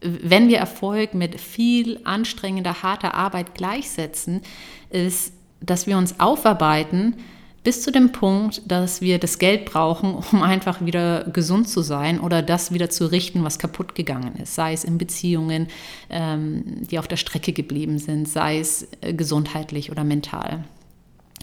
wenn 0.00 0.48
wir 0.48 0.58
Erfolg 0.58 1.14
mit 1.14 1.40
viel 1.40 2.00
anstrengender, 2.04 2.82
harter 2.82 3.14
Arbeit 3.14 3.54
gleichsetzen, 3.54 4.40
ist, 4.88 5.32
dass 5.60 5.86
wir 5.86 5.98
uns 5.98 6.18
aufarbeiten, 6.20 7.16
bis 7.62 7.82
zu 7.82 7.92
dem 7.92 8.12
Punkt, 8.12 8.62
dass 8.64 9.00
wir 9.00 9.18
das 9.18 9.38
Geld 9.38 9.66
brauchen, 9.66 10.14
um 10.14 10.42
einfach 10.42 10.84
wieder 10.84 11.24
gesund 11.24 11.68
zu 11.68 11.82
sein 11.82 12.20
oder 12.20 12.42
das 12.42 12.72
wieder 12.72 12.90
zu 12.90 13.10
richten, 13.10 13.44
was 13.44 13.58
kaputt 13.58 13.94
gegangen 13.94 14.36
ist, 14.36 14.54
sei 14.54 14.72
es 14.72 14.84
in 14.84 14.98
Beziehungen, 14.98 15.68
ähm, 16.08 16.64
die 16.90 16.98
auf 16.98 17.08
der 17.08 17.16
Strecke 17.16 17.52
geblieben 17.52 17.98
sind, 17.98 18.28
sei 18.28 18.58
es 18.58 18.88
äh, 19.00 19.12
gesundheitlich 19.12 19.90
oder 19.90 20.04
mental. 20.04 20.64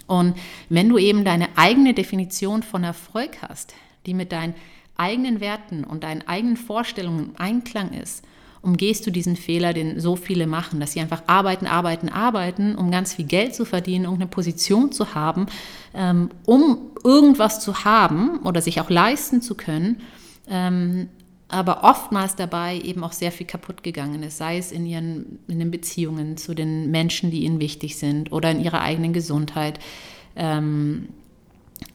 Und 0.06 0.34
wenn 0.68 0.88
du 0.88 0.98
eben 0.98 1.24
deine 1.24 1.48
eigene 1.56 1.94
Definition 1.94 2.62
von 2.62 2.82
Erfolg 2.82 3.42
hast, 3.42 3.74
die 4.06 4.14
mit 4.14 4.32
deinen 4.32 4.54
eigenen 4.96 5.40
Werten 5.40 5.84
und 5.84 6.02
deinen 6.02 6.26
eigenen 6.26 6.56
Vorstellungen 6.56 7.26
im 7.26 7.36
Einklang 7.36 7.92
ist, 7.92 8.24
umgehst 8.62 9.06
du 9.06 9.10
diesen 9.10 9.36
Fehler, 9.36 9.72
den 9.72 10.00
so 10.00 10.16
viele 10.16 10.46
machen, 10.46 10.80
dass 10.80 10.92
sie 10.92 11.00
einfach 11.00 11.22
arbeiten, 11.26 11.66
arbeiten, 11.66 12.08
arbeiten, 12.08 12.74
um 12.74 12.90
ganz 12.90 13.14
viel 13.14 13.26
Geld 13.26 13.54
zu 13.54 13.64
verdienen, 13.64 14.04
irgendeine 14.04 14.30
Position 14.30 14.92
zu 14.92 15.14
haben, 15.14 15.46
ähm, 15.94 16.30
um 16.44 16.78
irgendwas 17.04 17.60
zu 17.60 17.84
haben 17.84 18.40
oder 18.40 18.60
sich 18.60 18.80
auch 18.80 18.90
leisten 18.90 19.42
zu 19.42 19.54
können, 19.54 20.00
ähm, 20.48 21.08
aber 21.48 21.82
oftmals 21.82 22.36
dabei 22.36 22.78
eben 22.78 23.02
auch 23.04 23.12
sehr 23.12 23.32
viel 23.32 23.46
kaputt 23.46 23.82
gegangen 23.82 24.22
ist, 24.22 24.36
sei 24.36 24.58
es 24.58 24.70
in 24.70 24.84
ihren 24.84 25.38
in 25.48 25.58
den 25.58 25.70
Beziehungen 25.70 26.36
zu 26.36 26.54
den 26.54 26.90
Menschen, 26.90 27.30
die 27.30 27.44
ihnen 27.44 27.58
wichtig 27.58 27.96
sind 27.96 28.32
oder 28.32 28.50
in 28.50 28.60
ihrer 28.60 28.82
eigenen 28.82 29.14
Gesundheit. 29.14 29.78
Ähm, 30.36 31.08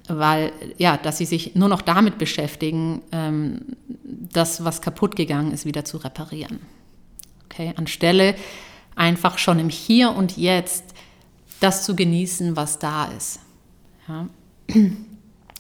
weil 0.07 0.51
ja, 0.77 0.97
dass 0.97 1.17
sie 1.17 1.25
sich 1.25 1.55
nur 1.55 1.69
noch 1.69 1.81
damit 1.81 2.17
beschäftigen, 2.17 3.01
ähm, 3.11 3.61
das, 4.03 4.63
was 4.63 4.81
kaputt 4.81 5.15
gegangen 5.15 5.51
ist, 5.51 5.65
wieder 5.65 5.85
zu 5.85 5.97
reparieren. 5.97 6.59
Okay, 7.45 7.73
anstelle 7.75 8.35
einfach 8.95 9.37
schon 9.37 9.59
im 9.59 9.69
Hier 9.69 10.11
und 10.11 10.37
Jetzt 10.37 10.93
das 11.59 11.85
zu 11.85 11.95
genießen, 11.95 12.55
was 12.55 12.79
da 12.79 13.05
ist. 13.05 13.39
Ja? 14.07 14.27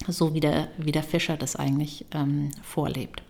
So 0.05 0.33
wie 0.33 0.41
der, 0.41 0.67
wie 0.77 0.91
der 0.91 1.03
Fischer 1.03 1.37
das 1.37 1.55
eigentlich 1.55 2.05
ähm, 2.11 2.51
vorlebt. 2.61 3.23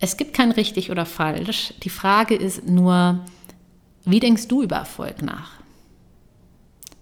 Es 0.00 0.18
gibt 0.18 0.34
kein 0.34 0.50
richtig 0.50 0.90
oder 0.90 1.06
falsch. 1.06 1.72
Die 1.82 1.88
Frage 1.88 2.34
ist 2.34 2.66
nur, 2.66 3.24
wie 4.04 4.20
denkst 4.20 4.48
du 4.48 4.62
über 4.62 4.76
Erfolg 4.76 5.22
nach? 5.22 5.59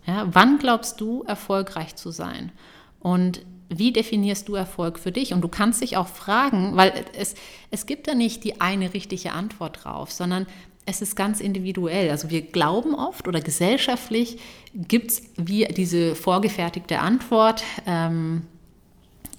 Ja, 0.09 0.27
wann 0.33 0.59
glaubst 0.59 1.03
du, 1.03 1.23
erfolgreich 1.25 1.95
zu 1.95 2.11
sein? 2.11 2.51
Und 2.99 3.45
wie 3.69 3.93
definierst 3.93 4.49
du 4.49 4.55
Erfolg 4.55 4.99
für 4.99 5.13
dich? 5.13 5.35
Und 5.35 5.43
du 5.43 5.49
kannst 5.49 5.83
dich 5.83 5.99
auch 5.99 6.09
fragen, 6.09 6.77
weil 6.77 7.05
es, 7.13 7.35
es 7.71 7.85
gibt 7.85 8.09
da 8.09 8.15
nicht 8.15 8.43
die 8.43 8.63
eine 8.63 8.95
richtige 8.95 9.33
Antwort 9.33 9.85
drauf, 9.85 10.11
sondern 10.11 10.47
es 10.87 11.03
ist 11.03 11.15
ganz 11.15 11.41
individuell. 11.41 12.09
Also 12.11 12.31
wir 12.31 12.41
glauben 12.41 12.95
oft 12.95 13.29
oder 13.29 13.43
gesellschaftlich 13.43 14.39
gibt 14.73 15.11
es 15.11 15.23
wie 15.37 15.67
diese 15.67 16.15
vorgefertigte 16.15 17.01
Antwort. 17.01 17.63
Ähm, 17.87 18.47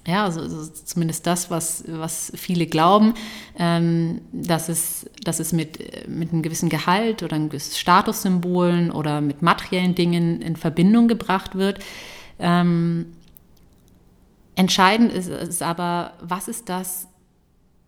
ja, 0.06 0.24
also, 0.24 0.40
also, 0.40 0.66
zumindest 0.66 1.26
das, 1.26 1.50
was, 1.50 1.84
was 1.86 2.32
viele 2.34 2.66
glauben, 2.66 3.14
ähm, 3.58 4.22
dass 4.32 4.68
es, 4.68 5.10
dass 5.24 5.40
es 5.40 5.52
mit, 5.52 6.08
mit 6.08 6.32
einem 6.32 6.42
gewissen 6.42 6.70
Gehalt 6.70 7.22
oder 7.22 7.36
einem 7.36 7.50
gewissen 7.50 7.76
Statussymbolen 7.76 8.90
oder 8.90 9.20
mit 9.20 9.42
materiellen 9.42 9.94
Dingen 9.94 10.40
in 10.40 10.56
Verbindung 10.56 11.06
gebracht 11.06 11.54
wird. 11.54 11.80
Ähm, 12.38 13.12
entscheidend 14.54 15.12
ist, 15.12 15.28
ist 15.28 15.62
aber, 15.62 16.14
was 16.22 16.48
ist 16.48 16.70
das, 16.70 17.08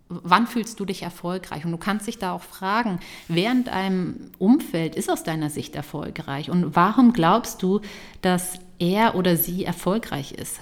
wann 0.09 0.47
fühlst 0.47 0.79
du 0.81 0.85
dich 0.85 1.03
erfolgreich? 1.03 1.65
Und 1.65 1.73
du 1.73 1.79
kannst 1.79 2.07
dich 2.07 2.19
da 2.19 2.33
auch 2.33 2.43
fragen, 2.43 3.01
während 3.29 3.71
einem 3.71 4.31
Umfeld 4.39 4.97
ist 4.97 5.11
aus 5.11 5.23
deiner 5.23 5.49
Sicht 5.49 5.75
erfolgreich? 5.77 6.51
Und 6.51 6.77
warum 6.77 7.15
glaubst 7.15 7.63
du, 7.63 7.81
dass 8.21 8.59
er 8.79 9.15
oder 9.15 9.39
sie 9.39 9.65
erfolgreich 9.65 10.33
ist? 10.33 10.61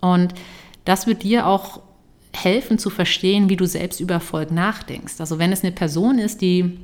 Und 0.00 0.34
das 0.84 1.06
wird 1.06 1.22
dir 1.22 1.46
auch 1.46 1.80
helfen 2.32 2.78
zu 2.78 2.90
verstehen, 2.90 3.48
wie 3.48 3.56
du 3.56 3.66
selbst 3.66 4.00
über 4.00 4.14
Erfolg 4.14 4.50
nachdenkst. 4.50 5.20
Also 5.20 5.38
wenn 5.38 5.52
es 5.52 5.62
eine 5.62 5.72
Person 5.72 6.18
ist, 6.18 6.40
die 6.40 6.78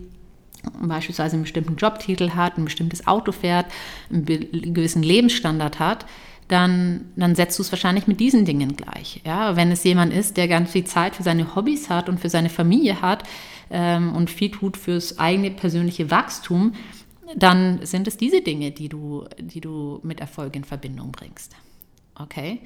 beispielsweise 0.80 1.34
einen 1.34 1.44
bestimmten 1.44 1.76
Jobtitel 1.76 2.30
hat, 2.30 2.58
ein 2.58 2.64
bestimmtes 2.64 3.06
Auto 3.06 3.32
fährt, 3.32 3.66
einen 4.10 4.24
gewissen 4.24 5.02
Lebensstandard 5.02 5.78
hat, 5.78 6.06
dann, 6.48 7.06
dann 7.16 7.34
setzt 7.34 7.58
du 7.58 7.62
es 7.62 7.72
wahrscheinlich 7.72 8.06
mit 8.06 8.20
diesen 8.20 8.44
Dingen 8.44 8.76
gleich. 8.76 9.20
Ja, 9.24 9.56
wenn 9.56 9.72
es 9.72 9.82
jemand 9.84 10.12
ist, 10.12 10.36
der 10.36 10.48
ganz 10.48 10.70
viel 10.70 10.84
Zeit 10.84 11.16
für 11.16 11.22
seine 11.22 11.56
Hobbys 11.56 11.90
hat 11.90 12.08
und 12.08 12.20
für 12.20 12.28
seine 12.28 12.50
Familie 12.50 13.00
hat 13.00 13.24
ähm, 13.70 14.14
und 14.14 14.30
viel 14.30 14.50
tut 14.50 14.76
fürs 14.76 15.18
eigene 15.18 15.50
persönliche 15.50 16.10
Wachstum, 16.10 16.74
dann 17.34 17.84
sind 17.84 18.06
es 18.06 18.16
diese 18.16 18.42
Dinge, 18.42 18.70
die 18.70 18.88
du, 18.88 19.24
die 19.38 19.60
du 19.60 19.98
mit 20.04 20.20
Erfolg 20.20 20.54
in 20.54 20.62
Verbindung 20.62 21.10
bringst. 21.10 21.56
Okay? 22.14 22.60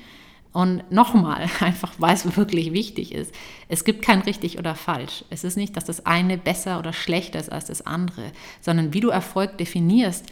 Und 0.52 0.90
nochmal, 0.90 1.49
einfach 1.61 1.92
weil 1.99 2.14
es 2.14 2.37
wirklich 2.37 2.73
wichtig 2.73 3.12
ist, 3.14 3.35
es 3.69 3.85
gibt 3.85 4.02
kein 4.02 4.21
richtig 4.21 4.59
oder 4.59 4.75
falsch. 4.75 5.25
Es 5.30 5.45
ist 5.45 5.57
nicht, 5.57 5.76
dass 5.76 5.85
das 5.85 6.07
eine 6.07 6.38
besser 6.38 6.78
oder 6.78 6.92
schlechter 6.92 7.38
ist 7.38 7.52
als 7.52 7.66
das 7.66 7.87
andere, 7.87 8.33
sondern 8.61 8.92
wie 8.92 9.00
du 9.00 9.11
Erfolg 9.11 9.59
definierst, 9.59 10.26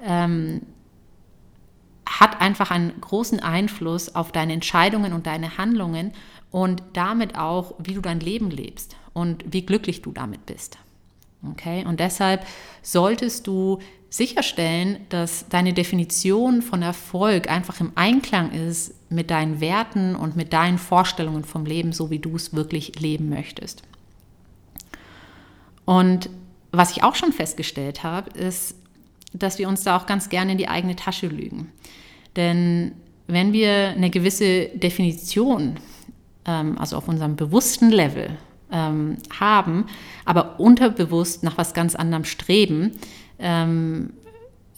ähm, 0.00 0.62
hat 2.06 2.40
einfach 2.40 2.70
einen 2.70 3.00
großen 3.00 3.40
Einfluss 3.40 4.14
auf 4.14 4.32
deine 4.32 4.52
Entscheidungen 4.52 5.12
und 5.12 5.26
deine 5.26 5.56
Handlungen 5.56 6.12
und 6.50 6.82
damit 6.92 7.38
auch, 7.38 7.74
wie 7.78 7.94
du 7.94 8.00
dein 8.00 8.20
Leben 8.20 8.50
lebst 8.50 8.96
und 9.14 9.44
wie 9.46 9.64
glücklich 9.64 10.02
du 10.02 10.12
damit 10.12 10.44
bist. 10.44 10.78
Okay? 11.50 11.84
Und 11.86 12.00
deshalb 12.00 12.46
solltest 12.82 13.46
du 13.46 13.78
sicherstellen, 14.08 14.98
dass 15.08 15.48
deine 15.48 15.72
Definition 15.72 16.60
von 16.60 16.82
Erfolg 16.82 17.50
einfach 17.50 17.80
im 17.80 17.92
Einklang 17.94 18.52
ist 18.52 18.94
mit 19.10 19.30
deinen 19.30 19.60
Werten 19.60 20.14
und 20.14 20.36
mit 20.36 20.52
deinen 20.52 20.78
Vorstellungen 20.78 21.44
vom 21.44 21.64
Leben, 21.64 21.92
so 21.92 22.10
wie 22.10 22.18
du 22.18 22.36
es 22.36 22.54
wirklich 22.54 23.00
leben 23.00 23.30
möchtest. 23.30 23.82
Und 25.84 26.28
was 26.72 26.92
ich 26.92 27.02
auch 27.02 27.14
schon 27.14 27.32
festgestellt 27.32 28.02
habe, 28.02 28.30
ist, 28.38 28.74
dass 29.32 29.58
wir 29.58 29.68
uns 29.68 29.82
da 29.82 29.96
auch 29.96 30.06
ganz 30.06 30.28
gerne 30.28 30.52
in 30.52 30.58
die 30.58 30.68
eigene 30.68 30.94
Tasche 30.94 31.26
lügen. 31.28 31.72
Denn 32.36 32.92
wenn 33.26 33.52
wir 33.52 33.88
eine 33.88 34.10
gewisse 34.10 34.68
Definition, 34.68 35.78
ähm, 36.44 36.76
also 36.78 36.96
auf 36.96 37.08
unserem 37.08 37.36
bewussten 37.36 37.90
Level, 37.90 38.36
ähm, 38.72 39.18
haben, 39.38 39.86
aber 40.24 40.58
unterbewusst 40.58 41.42
nach 41.42 41.58
was 41.58 41.74
ganz 41.74 41.94
anderem 41.94 42.24
streben, 42.24 42.92
ähm, 43.38 44.14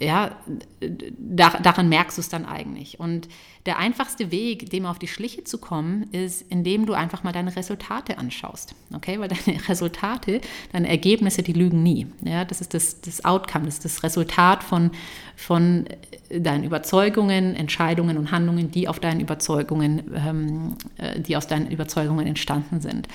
ja, 0.01 0.37
da, 0.81 1.51
daran 1.63 1.89
merkst 1.89 2.19
du 2.19 2.21
es 2.21 2.29
dann 2.29 2.45
eigentlich. 2.45 2.99
Und 2.99 3.29
der 3.65 3.79
einfachste 3.79 4.31
Weg, 4.31 4.69
dem 4.71 4.87
auf 4.87 4.99
die 4.99 5.07
Schliche 5.07 5.45
zu 5.45 5.59
kommen, 5.59 6.11
ist, 6.11 6.43
indem 6.51 6.85
du 6.85 6.95
einfach 6.95 7.23
mal 7.23 7.33
deine 7.33 7.55
Resultate 7.55 8.19
anschaust. 8.19 8.75
Okay, 8.93 9.21
weil 9.21 9.29
deine 9.29 9.59
Resultate, 9.69 10.41
deine 10.73 10.89
Ergebnisse, 10.89 11.43
die 11.43 11.53
lügen 11.53 11.83
nie. 11.83 12.07
Ja, 12.23 12.45
das 12.45 12.61
ist 12.61 12.75
das, 12.75 13.01
das 13.01 13.25
Outcome, 13.25 13.67
das 13.67 13.75
ist 13.75 13.85
das 13.85 14.03
Resultat 14.03 14.65
von, 14.65 14.91
von 15.37 15.87
deinen 16.31 16.65
Überzeugungen, 16.65 17.55
Entscheidungen 17.55 18.19
und 18.19 18.33
Handlungen, 18.33 18.71
die 18.71 18.89
auf 18.89 18.99
deinen 18.99 19.21
Überzeugungen, 19.21 20.11
ähm, 20.15 20.77
äh, 20.99 21.21
die 21.21 21.37
aus 21.37 21.47
deinen 21.47 21.71
Überzeugungen 21.71 22.27
entstanden 22.27 22.81
sind. 22.81 23.09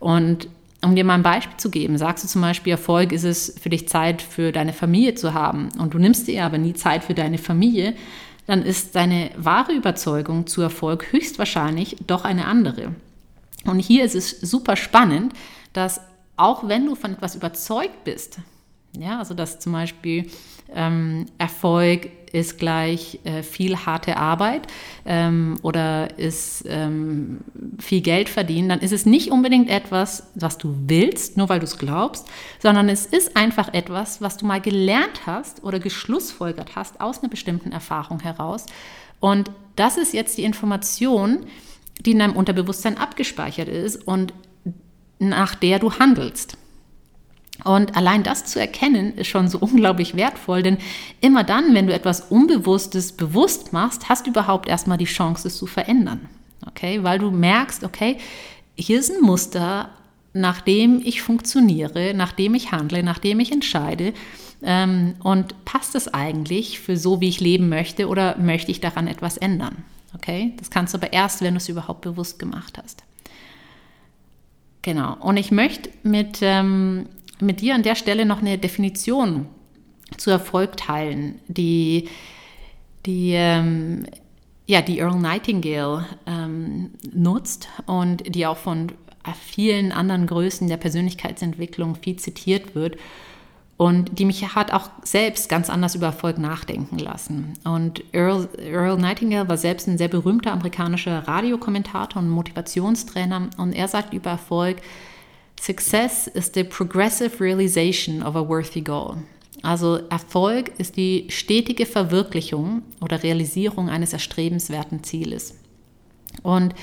Und 0.00 0.48
um 0.82 0.94
dir 0.94 1.04
mal 1.04 1.14
ein 1.14 1.22
Beispiel 1.22 1.56
zu 1.56 1.70
geben, 1.70 1.96
sagst 1.98 2.24
du 2.24 2.28
zum 2.28 2.42
Beispiel, 2.42 2.72
Erfolg 2.72 3.12
ist 3.12 3.24
es 3.24 3.54
für 3.60 3.70
dich 3.70 3.88
Zeit 3.88 4.22
für 4.22 4.52
deine 4.52 4.72
Familie 4.72 5.14
zu 5.14 5.34
haben 5.34 5.68
und 5.78 5.94
du 5.94 5.98
nimmst 5.98 6.28
dir 6.28 6.44
aber 6.44 6.58
nie 6.58 6.74
Zeit 6.74 7.04
für 7.04 7.14
deine 7.14 7.38
Familie, 7.38 7.94
dann 8.46 8.62
ist 8.62 8.94
deine 8.94 9.30
wahre 9.36 9.72
Überzeugung 9.72 10.46
zu 10.46 10.60
Erfolg 10.60 11.12
höchstwahrscheinlich 11.12 11.96
doch 12.06 12.24
eine 12.24 12.46
andere. 12.46 12.94
Und 13.64 13.78
hier 13.78 14.04
ist 14.04 14.14
es 14.14 14.40
super 14.40 14.76
spannend, 14.76 15.32
dass 15.72 16.00
auch 16.36 16.68
wenn 16.68 16.86
du 16.86 16.94
von 16.94 17.12
etwas 17.12 17.34
überzeugt 17.34 18.04
bist, 18.04 18.38
ja, 18.98 19.18
also 19.18 19.34
dass 19.34 19.58
zum 19.58 19.72
Beispiel 19.72 20.30
ähm, 20.74 21.26
Erfolg 21.38 22.08
ist 22.32 22.58
gleich 22.58 23.20
äh, 23.22 23.42
viel 23.44 23.76
harte 23.76 24.16
Arbeit 24.16 24.66
ähm, 25.06 25.56
oder 25.62 26.18
ist 26.18 26.64
ähm, 26.66 27.40
viel 27.78 28.00
Geld 28.00 28.28
verdienen, 28.28 28.68
dann 28.68 28.80
ist 28.80 28.92
es 28.92 29.06
nicht 29.06 29.30
unbedingt 29.30 29.70
etwas, 29.70 30.30
was 30.34 30.58
du 30.58 30.74
willst, 30.86 31.36
nur 31.36 31.48
weil 31.48 31.60
du 31.60 31.64
es 31.64 31.78
glaubst, 31.78 32.26
sondern 32.60 32.88
es 32.88 33.06
ist 33.06 33.36
einfach 33.36 33.72
etwas, 33.72 34.20
was 34.20 34.36
du 34.36 34.46
mal 34.46 34.60
gelernt 34.60 35.26
hast 35.26 35.62
oder 35.62 35.78
geschlussfolgert 35.78 36.74
hast 36.74 37.00
aus 37.00 37.20
einer 37.20 37.30
bestimmten 37.30 37.70
Erfahrung 37.70 38.18
heraus. 38.20 38.66
Und 39.20 39.50
das 39.76 39.96
ist 39.96 40.12
jetzt 40.12 40.36
die 40.36 40.44
Information, 40.44 41.46
die 42.00 42.12
in 42.12 42.18
deinem 42.18 42.36
Unterbewusstsein 42.36 42.98
abgespeichert 42.98 43.68
ist 43.68 44.06
und 44.08 44.32
nach 45.20 45.54
der 45.54 45.78
du 45.78 45.92
handelst. 45.92 46.58
Und 47.62 47.96
allein 47.96 48.24
das 48.24 48.44
zu 48.46 48.58
erkennen, 48.58 49.14
ist 49.16 49.28
schon 49.28 49.48
so 49.48 49.58
unglaublich 49.60 50.16
wertvoll, 50.16 50.62
denn 50.62 50.78
immer 51.20 51.44
dann, 51.44 51.74
wenn 51.74 51.86
du 51.86 51.94
etwas 51.94 52.22
Unbewusstes 52.22 53.12
bewusst 53.12 53.72
machst, 53.72 54.08
hast 54.08 54.26
du 54.26 54.30
überhaupt 54.30 54.68
erstmal 54.68 54.98
die 54.98 55.04
Chance, 55.04 55.48
es 55.48 55.56
zu 55.56 55.66
verändern. 55.66 56.28
Okay, 56.66 57.02
weil 57.02 57.18
du 57.18 57.30
merkst, 57.30 57.84
okay, 57.84 58.16
hier 58.74 58.98
ist 58.98 59.10
ein 59.10 59.22
Muster, 59.22 59.90
nach 60.32 60.60
dem 60.60 61.00
ich 61.04 61.22
funktioniere, 61.22 62.12
nach 62.14 62.32
dem 62.32 62.54
ich 62.54 62.72
handle, 62.72 63.02
nach 63.02 63.18
dem 63.18 63.38
ich 63.38 63.52
entscheide. 63.52 64.12
Ähm, 64.62 65.14
und 65.22 65.64
passt 65.64 65.94
es 65.94 66.12
eigentlich 66.12 66.80
für 66.80 66.96
so, 66.96 67.20
wie 67.20 67.28
ich 67.28 67.40
leben 67.40 67.68
möchte 67.68 68.08
oder 68.08 68.36
möchte 68.38 68.70
ich 68.70 68.80
daran 68.80 69.06
etwas 69.06 69.36
ändern? 69.36 69.84
Okay, 70.14 70.54
das 70.58 70.70
kannst 70.70 70.94
du 70.94 70.98
aber 70.98 71.12
erst, 71.12 71.42
wenn 71.42 71.54
du 71.54 71.58
es 71.58 71.68
überhaupt 71.68 72.00
bewusst 72.00 72.38
gemacht 72.38 72.78
hast. 72.82 73.04
Genau, 74.82 75.16
und 75.20 75.36
ich 75.36 75.50
möchte 75.50 75.90
mit, 76.02 76.38
ähm, 76.40 77.06
mit 77.40 77.60
dir 77.60 77.74
an 77.74 77.82
der 77.82 77.94
Stelle 77.94 78.26
noch 78.26 78.40
eine 78.40 78.58
Definition 78.58 79.46
zu 80.16 80.30
Erfolg 80.30 80.76
teilen, 80.76 81.40
die, 81.48 82.08
die, 83.06 83.32
ähm, 83.32 84.06
ja, 84.66 84.82
die 84.82 84.98
Earl 84.98 85.18
Nightingale 85.18 86.06
ähm, 86.26 86.90
nutzt 87.12 87.68
und 87.86 88.34
die 88.34 88.46
auch 88.46 88.58
von 88.58 88.92
vielen 89.40 89.92
anderen 89.92 90.26
Größen 90.26 90.68
der 90.68 90.76
Persönlichkeitsentwicklung 90.76 91.96
viel 91.96 92.16
zitiert 92.16 92.74
wird 92.74 92.96
und 93.76 94.18
die 94.18 94.24
mich 94.24 94.54
hat 94.54 94.72
auch 94.72 94.90
selbst 95.02 95.48
ganz 95.48 95.68
anders 95.68 95.94
über 95.94 96.06
Erfolg 96.06 96.38
nachdenken 96.38 96.98
lassen. 96.98 97.54
Und 97.64 98.04
Earl, 98.12 98.48
Earl 98.58 98.98
Nightingale 98.98 99.48
war 99.48 99.56
selbst 99.56 99.88
ein 99.88 99.98
sehr 99.98 100.08
berühmter 100.08 100.52
amerikanischer 100.52 101.26
Radiokommentator 101.26 102.22
und 102.22 102.28
Motivationstrainer 102.28 103.50
und 103.56 103.72
er 103.72 103.88
sagt 103.88 104.14
über 104.14 104.30
Erfolg, 104.30 104.76
Success 105.64 106.26
is 106.26 106.50
the 106.52 106.62
progressive 106.62 107.40
realization 107.40 108.22
of 108.22 108.36
a 108.36 108.46
worthy 108.46 108.82
goal. 108.82 109.16
Also 109.62 109.96
Erfolg 110.10 110.72
ist 110.76 110.98
die 110.98 111.24
stetige 111.30 111.86
Verwirklichung 111.86 112.82
oder 113.00 113.22
Realisierung 113.22 113.88
eines 113.88 114.12
erstrebenswerten 114.12 115.02
Zieles. 115.04 115.54
Und 116.42 116.74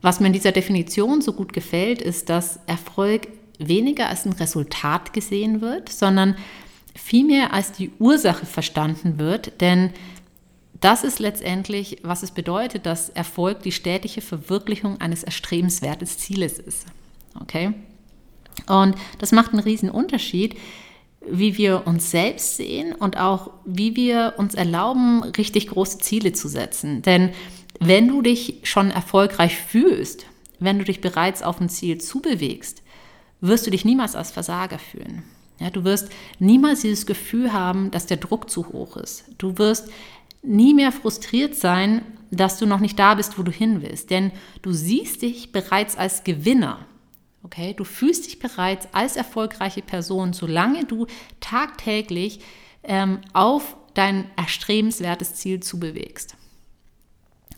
was 0.00 0.20
mir 0.20 0.28
in 0.28 0.32
dieser 0.32 0.52
Definition 0.52 1.22
so 1.22 1.32
gut 1.32 1.52
gefällt, 1.52 2.00
ist, 2.00 2.28
dass 2.28 2.60
Erfolg 2.68 3.26
weniger 3.58 4.08
als 4.08 4.26
ein 4.26 4.32
Resultat 4.34 5.12
gesehen 5.12 5.60
wird, 5.60 5.88
sondern 5.88 6.36
vielmehr 6.94 7.52
als 7.52 7.72
die 7.72 7.90
Ursache 7.98 8.46
verstanden 8.46 9.18
wird, 9.18 9.60
denn 9.60 9.90
das 10.80 11.02
ist 11.02 11.18
letztendlich, 11.18 11.98
was 12.04 12.22
es 12.22 12.30
bedeutet, 12.30 12.86
dass 12.86 13.08
Erfolg 13.08 13.62
die 13.64 13.72
stetige 13.72 14.20
Verwirklichung 14.20 15.00
eines 15.00 15.24
erstrebenswerten 15.24 16.06
Zieles 16.06 16.60
ist. 16.60 16.86
Okay? 17.40 17.74
Und 18.66 18.94
das 19.18 19.32
macht 19.32 19.52
einen 19.52 19.62
riesen 19.62 19.90
Unterschied, 19.90 20.56
wie 21.28 21.58
wir 21.58 21.86
uns 21.86 22.10
selbst 22.10 22.56
sehen 22.56 22.94
und 22.94 23.18
auch 23.18 23.50
wie 23.64 23.94
wir 23.96 24.34
uns 24.38 24.54
erlauben, 24.54 25.22
richtig 25.22 25.68
große 25.68 25.98
Ziele 25.98 26.32
zu 26.32 26.48
setzen. 26.48 27.02
Denn 27.02 27.30
wenn 27.78 28.08
du 28.08 28.22
dich 28.22 28.60
schon 28.62 28.90
erfolgreich 28.90 29.56
fühlst, 29.56 30.26
wenn 30.58 30.78
du 30.78 30.84
dich 30.84 31.00
bereits 31.00 31.42
auf 31.42 31.60
ein 31.60 31.68
Ziel 31.68 32.00
zubewegst, 32.00 32.82
wirst 33.40 33.66
du 33.66 33.70
dich 33.70 33.84
niemals 33.84 34.14
als 34.14 34.30
Versager 34.30 34.78
fühlen. 34.78 35.22
Ja, 35.58 35.70
du 35.70 35.84
wirst 35.84 36.10
niemals 36.38 36.80
dieses 36.80 37.06
Gefühl 37.06 37.52
haben, 37.52 37.90
dass 37.90 38.06
der 38.06 38.16
Druck 38.16 38.50
zu 38.50 38.68
hoch 38.68 38.96
ist. 38.96 39.24
Du 39.38 39.58
wirst 39.58 39.88
nie 40.42 40.72
mehr 40.72 40.90
frustriert 40.90 41.54
sein, 41.54 42.02
dass 42.30 42.58
du 42.58 42.66
noch 42.66 42.80
nicht 42.80 42.98
da 42.98 43.14
bist, 43.14 43.38
wo 43.38 43.42
du 43.42 43.52
hin 43.52 43.82
willst. 43.82 44.10
Denn 44.10 44.32
du 44.62 44.72
siehst 44.72 45.22
dich 45.22 45.52
bereits 45.52 45.96
als 45.96 46.24
Gewinner. 46.24 46.86
Okay? 47.42 47.74
Du 47.74 47.84
fühlst 47.84 48.26
dich 48.26 48.38
bereits 48.38 48.88
als 48.92 49.16
erfolgreiche 49.16 49.82
Person, 49.82 50.32
solange 50.32 50.84
du 50.84 51.06
tagtäglich 51.40 52.40
ähm, 52.82 53.20
auf 53.32 53.76
dein 53.94 54.30
erstrebenswertes 54.36 55.34
Ziel 55.34 55.60
zubewegst. 55.60 56.36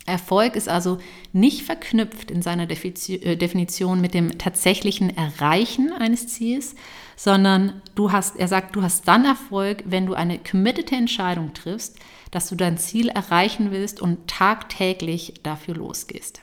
Erfolg 0.05 0.57
ist 0.57 0.69
also 0.69 0.99
nicht 1.33 1.63
verknüpft 1.63 2.31
in 2.31 2.43
seiner 2.43 2.69
äh, 2.69 3.37
Definition 3.37 4.01
mit 4.01 4.15
dem 4.15 4.37
tatsächlichen 4.37 5.17
Erreichen 5.17 5.93
eines 5.93 6.27
Ziels, 6.27 6.75
sondern 7.17 7.81
du 7.95 8.11
hast, 8.11 8.37
er 8.37 8.49
sagt, 8.49 8.75
du 8.75 8.83
hast 8.83 9.07
dann 9.07 9.25
Erfolg, 9.25 9.85
wenn 9.87 10.07
du 10.07 10.15
eine 10.15 10.39
committete 10.39 10.97
Entscheidung 10.97 11.55
triffst, 11.55 11.99
dass 12.33 12.49
du 12.49 12.57
dein 12.57 12.79
Ziel 12.79 13.09
erreichen 13.09 13.71
willst 13.71 14.01
und 14.01 14.29
tagtäglich 14.29 15.35
dafür 15.45 15.75
losgehst. 15.75 16.41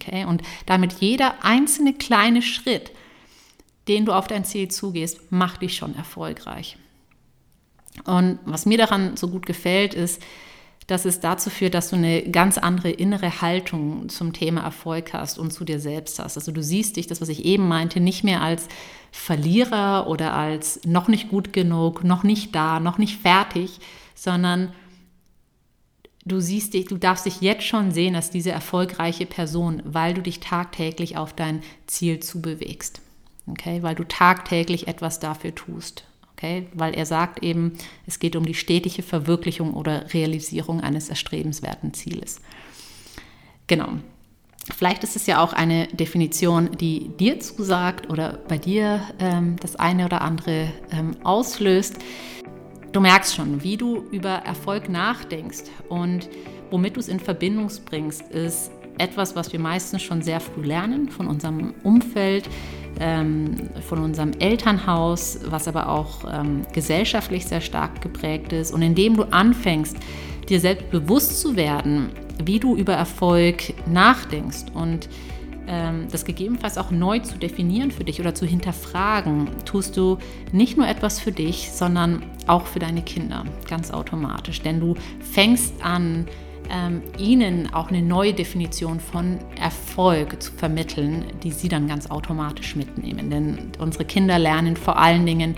Okay? 0.00 0.24
Und 0.24 0.42
damit 0.66 0.94
jeder 0.94 1.44
einzelne 1.44 1.94
kleine 1.94 2.42
Schritt, 2.42 2.90
den 3.88 4.04
du 4.04 4.12
auf 4.12 4.26
dein 4.26 4.44
Ziel 4.44 4.68
zugehst, 4.68 5.30
macht 5.30 5.62
dich 5.62 5.76
schon 5.76 5.94
erfolgreich. 5.94 6.76
Und 8.04 8.38
was 8.44 8.66
mir 8.66 8.78
daran 8.78 9.16
so 9.16 9.28
gut 9.28 9.46
gefällt, 9.46 9.94
ist, 9.94 10.20
dass 10.86 11.04
es 11.04 11.18
dazu 11.18 11.50
führt, 11.50 11.74
dass 11.74 11.90
du 11.90 11.96
eine 11.96 12.22
ganz 12.22 12.58
andere 12.58 12.90
innere 12.90 13.40
Haltung 13.40 14.08
zum 14.08 14.32
Thema 14.32 14.60
Erfolg 14.62 15.12
hast 15.12 15.38
und 15.38 15.52
zu 15.52 15.64
dir 15.64 15.80
selbst 15.80 16.18
hast. 16.20 16.36
Also 16.36 16.52
du 16.52 16.62
siehst 16.62 16.96
dich, 16.96 17.08
das, 17.08 17.20
was 17.20 17.28
ich 17.28 17.44
eben 17.44 17.66
meinte, 17.66 17.98
nicht 17.98 18.22
mehr 18.22 18.40
als 18.40 18.68
Verlierer 19.10 20.06
oder 20.06 20.34
als 20.34 20.80
noch 20.84 21.08
nicht 21.08 21.28
gut 21.28 21.52
genug, 21.52 22.04
noch 22.04 22.22
nicht 22.22 22.54
da, 22.54 22.78
noch 22.78 22.98
nicht 22.98 23.20
fertig, 23.20 23.80
sondern 24.14 24.72
du 26.26 26.40
siehst 26.40 26.74
dich, 26.74 26.86
du 26.86 26.98
darfst 26.98 27.24
dich 27.24 27.40
jetzt 27.40 27.64
schon 27.64 27.92
sehen 27.92 28.16
als 28.16 28.30
diese 28.30 28.50
erfolgreiche 28.50 29.26
Person, 29.26 29.82
weil 29.84 30.12
du 30.12 30.20
dich 30.20 30.40
tagtäglich 30.40 31.16
auf 31.16 31.32
dein 31.32 31.62
Ziel 31.86 32.20
zubewegst. 32.20 33.00
Okay, 33.46 33.82
weil 33.82 33.94
du 33.94 34.04
tagtäglich 34.04 34.88
etwas 34.88 35.20
dafür 35.20 35.54
tust. 35.54 36.04
Okay? 36.32 36.66
Weil 36.74 36.94
er 36.94 37.06
sagt 37.06 37.42
eben, 37.44 37.78
es 38.06 38.18
geht 38.18 38.34
um 38.34 38.44
die 38.44 38.54
stetige 38.54 39.02
Verwirklichung 39.02 39.72
oder 39.72 40.12
Realisierung 40.12 40.80
eines 40.80 41.08
erstrebenswerten 41.08 41.94
Zieles. 41.94 42.40
Genau. 43.68 43.88
Vielleicht 44.76 45.04
ist 45.04 45.14
es 45.14 45.26
ja 45.26 45.40
auch 45.40 45.52
eine 45.52 45.86
Definition, 45.88 46.72
die 46.76 47.08
dir 47.20 47.38
zusagt 47.38 48.10
oder 48.10 48.40
bei 48.48 48.58
dir 48.58 49.00
ähm, 49.20 49.54
das 49.60 49.76
eine 49.76 50.04
oder 50.06 50.22
andere 50.22 50.72
ähm, 50.90 51.16
auslöst. 51.22 51.98
Du 52.92 53.00
merkst 53.00 53.34
schon, 53.34 53.62
wie 53.62 53.76
du 53.76 54.04
über 54.10 54.30
Erfolg 54.30 54.88
nachdenkst 54.88 55.64
und 55.88 56.28
womit 56.70 56.96
du 56.96 57.00
es 57.00 57.08
in 57.08 57.20
Verbindung 57.20 57.70
bringst, 57.84 58.22
ist 58.30 58.70
etwas, 58.98 59.36
was 59.36 59.52
wir 59.52 59.60
meistens 59.60 60.02
schon 60.02 60.22
sehr 60.22 60.40
früh 60.40 60.62
lernen 60.62 61.10
von 61.10 61.26
unserem 61.26 61.74
Umfeld, 61.82 62.48
ähm, 62.98 63.68
von 63.86 63.98
unserem 63.98 64.32
Elternhaus, 64.38 65.40
was 65.48 65.68
aber 65.68 65.88
auch 65.88 66.24
ähm, 66.32 66.62
gesellschaftlich 66.72 67.44
sehr 67.46 67.60
stark 67.60 68.00
geprägt 68.00 68.52
ist. 68.52 68.72
Und 68.72 68.82
indem 68.82 69.16
du 69.16 69.24
anfängst, 69.24 69.96
dir 70.48 70.60
selbst 70.60 70.90
bewusst 70.90 71.40
zu 71.40 71.56
werden, 71.56 72.10
wie 72.42 72.58
du 72.58 72.76
über 72.76 72.94
Erfolg 72.94 73.74
nachdenkst 73.86 74.66
und 74.74 75.08
das 75.66 76.24
gegebenenfalls 76.24 76.78
auch 76.78 76.90
neu 76.90 77.18
zu 77.18 77.38
definieren 77.38 77.90
für 77.90 78.04
dich 78.04 78.20
oder 78.20 78.34
zu 78.34 78.46
hinterfragen, 78.46 79.48
tust 79.64 79.96
du 79.96 80.18
nicht 80.52 80.76
nur 80.76 80.86
etwas 80.86 81.18
für 81.18 81.32
dich, 81.32 81.72
sondern 81.72 82.22
auch 82.46 82.66
für 82.66 82.78
deine 82.78 83.02
Kinder, 83.02 83.44
ganz 83.68 83.90
automatisch. 83.90 84.62
Denn 84.62 84.78
du 84.78 84.94
fängst 85.18 85.74
an, 85.82 86.26
ähm, 86.70 87.02
ihnen 87.18 87.72
auch 87.72 87.88
eine 87.88 88.02
neue 88.02 88.32
Definition 88.32 89.00
von 89.00 89.38
Erfolg 89.60 90.42
zu 90.42 90.52
vermitteln, 90.52 91.24
die 91.42 91.50
sie 91.50 91.68
dann 91.68 91.86
ganz 91.86 92.10
automatisch 92.10 92.76
mitnehmen. 92.76 93.30
Denn 93.30 93.58
unsere 93.78 94.04
Kinder 94.04 94.38
lernen 94.38 94.76
vor 94.76 94.98
allen 94.98 95.26
Dingen 95.26 95.54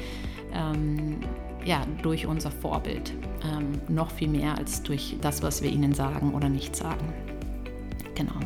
ähm, 0.53 1.17
ja, 1.65 1.83
durch 2.03 2.27
unser 2.27 2.51
Vorbild 2.51 3.13
ähm, 3.45 3.73
noch 3.89 4.11
viel 4.11 4.29
mehr 4.29 4.57
als 4.57 4.83
durch 4.83 5.17
das, 5.21 5.43
was 5.43 5.63
wir 5.63 5.71
ihnen 5.71 5.93
sagen 5.93 6.35
oder 6.35 6.49
nicht 6.49 6.75
sagen. 6.75 7.13
Genau. 8.15 8.41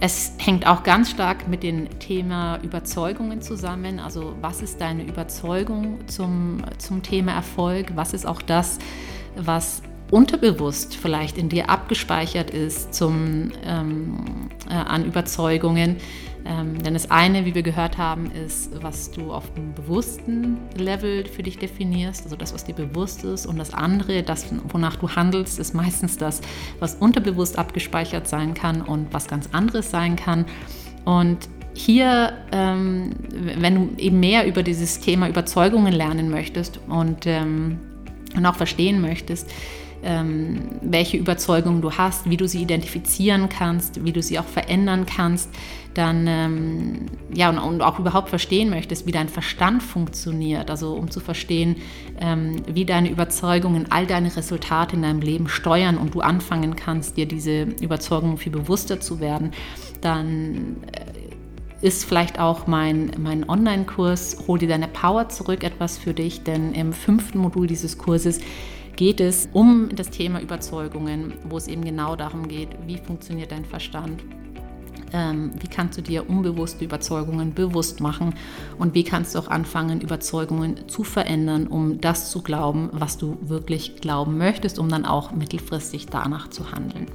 Es 0.00 0.32
hängt 0.38 0.66
auch 0.66 0.84
ganz 0.84 1.10
stark 1.10 1.48
mit 1.48 1.64
dem 1.64 1.98
Thema 1.98 2.60
Überzeugungen 2.62 3.42
zusammen. 3.42 3.98
Also 3.98 4.34
was 4.40 4.62
ist 4.62 4.80
deine 4.80 5.02
Überzeugung 5.02 6.06
zum, 6.06 6.62
zum 6.78 7.02
Thema 7.02 7.32
Erfolg? 7.32 7.92
Was 7.96 8.12
ist 8.12 8.24
auch 8.24 8.40
das, 8.40 8.78
was 9.36 9.82
unterbewusst 10.10 10.96
vielleicht 10.96 11.36
in 11.36 11.48
dir 11.48 11.68
abgespeichert 11.68 12.50
ist 12.50 12.94
zum, 12.94 13.50
ähm, 13.64 14.48
äh, 14.68 14.74
an 14.74 15.04
Überzeugungen. 15.04 15.96
Ähm, 16.48 16.82
denn 16.82 16.94
das 16.94 17.10
eine, 17.10 17.44
wie 17.44 17.54
wir 17.54 17.62
gehört 17.62 17.98
haben, 17.98 18.30
ist, 18.30 18.82
was 18.82 19.10
du 19.10 19.32
auf 19.32 19.52
dem 19.52 19.74
bewussten 19.74 20.56
Level 20.76 21.26
für 21.26 21.42
dich 21.42 21.58
definierst, 21.58 22.24
also 22.24 22.36
das, 22.36 22.54
was 22.54 22.64
dir 22.64 22.74
bewusst 22.74 23.22
ist. 23.22 23.44
Und 23.46 23.58
das 23.58 23.74
andere, 23.74 24.22
das, 24.22 24.46
wonach 24.68 24.96
du 24.96 25.10
handelst, 25.10 25.58
ist 25.58 25.74
meistens 25.74 26.16
das, 26.16 26.40
was 26.80 26.94
unterbewusst 26.94 27.58
abgespeichert 27.58 28.26
sein 28.26 28.54
kann 28.54 28.80
und 28.80 29.12
was 29.12 29.28
ganz 29.28 29.50
anderes 29.52 29.90
sein 29.90 30.16
kann. 30.16 30.46
Und 31.04 31.50
hier, 31.74 32.32
ähm, 32.50 33.10
wenn 33.30 33.74
du 33.74 34.02
eben 34.02 34.18
mehr 34.18 34.46
über 34.46 34.62
dieses 34.62 35.00
Thema 35.00 35.28
Überzeugungen 35.28 35.92
lernen 35.92 36.30
möchtest 36.30 36.80
und, 36.88 37.26
ähm, 37.26 37.78
und 38.34 38.46
auch 38.46 38.56
verstehen 38.56 39.02
möchtest, 39.02 39.50
welche 40.02 41.16
Überzeugungen 41.16 41.82
du 41.82 41.92
hast, 41.92 42.30
wie 42.30 42.36
du 42.36 42.46
sie 42.46 42.62
identifizieren 42.62 43.48
kannst, 43.48 44.04
wie 44.04 44.12
du 44.12 44.22
sie 44.22 44.38
auch 44.38 44.44
verändern 44.44 45.06
kannst, 45.06 45.50
dann 45.94 46.26
ähm, 46.28 47.06
ja 47.34 47.50
und, 47.50 47.58
und, 47.58 47.82
auch 47.82 47.98
überhaupt 47.98 48.28
verstehen 48.28 48.70
möchtest, 48.70 49.06
wie 49.06 49.12
dein 49.12 49.28
Verstand 49.28 49.82
funktioniert, 49.82 50.70
also 50.70 50.94
um 50.94 51.10
zu 51.10 51.18
verstehen, 51.18 51.76
ähm, 52.20 52.62
wie 52.72 52.84
deine 52.84 53.10
Überzeugungen 53.10 53.90
all 53.90 54.06
deine 54.06 54.34
Resultate 54.36 54.94
in 54.94 55.02
deinem 55.02 55.20
Leben 55.20 55.48
steuern 55.48 55.98
und 55.98 56.14
du 56.14 56.20
anfangen 56.20 56.76
kannst, 56.76 57.16
dir 57.16 57.26
diese 57.26 57.62
Überzeugungen 57.62 58.36
viel 58.38 58.52
bewusster 58.52 59.00
zu 59.00 59.18
werden, 59.18 59.50
dann 60.00 60.76
äh, 60.92 61.86
ist 61.86 62.04
vielleicht 62.04 62.38
auch 62.38 62.66
mein, 62.66 63.12
mein 63.18 63.48
Online-Kurs 63.48 64.44
Hol 64.46 64.58
dir 64.58 64.68
deine 64.68 64.88
Power 64.88 65.28
zurück 65.28 65.64
etwas 65.64 65.98
für 65.98 66.14
dich, 66.14 66.42
denn 66.42 66.72
im 66.72 66.92
fünften 66.92 67.38
Modul 67.38 67.66
dieses 67.66 67.98
Kurses 67.98 68.40
geht 68.98 69.20
es 69.20 69.48
um 69.52 69.94
das 69.94 70.10
Thema 70.10 70.42
Überzeugungen, 70.42 71.34
wo 71.48 71.56
es 71.56 71.68
eben 71.68 71.84
genau 71.84 72.16
darum 72.16 72.48
geht, 72.48 72.70
wie 72.84 72.98
funktioniert 72.98 73.52
dein 73.52 73.64
Verstand, 73.64 74.24
ähm, 75.12 75.52
wie 75.60 75.68
kannst 75.68 75.96
du 75.98 76.02
dir 76.02 76.28
unbewusste 76.28 76.84
Überzeugungen 76.84 77.54
bewusst 77.54 78.00
machen 78.00 78.34
und 78.76 78.94
wie 78.94 79.04
kannst 79.04 79.36
du 79.36 79.38
auch 79.38 79.46
anfangen, 79.46 80.00
Überzeugungen 80.00 80.88
zu 80.88 81.04
verändern, 81.04 81.68
um 81.68 82.00
das 82.00 82.32
zu 82.32 82.42
glauben, 82.42 82.90
was 82.90 83.18
du 83.18 83.38
wirklich 83.40 84.00
glauben 84.00 84.36
möchtest, 84.36 84.80
um 84.80 84.88
dann 84.88 85.04
auch 85.04 85.30
mittelfristig 85.30 86.06
danach 86.06 86.50
zu 86.50 86.72
handeln. 86.72 87.06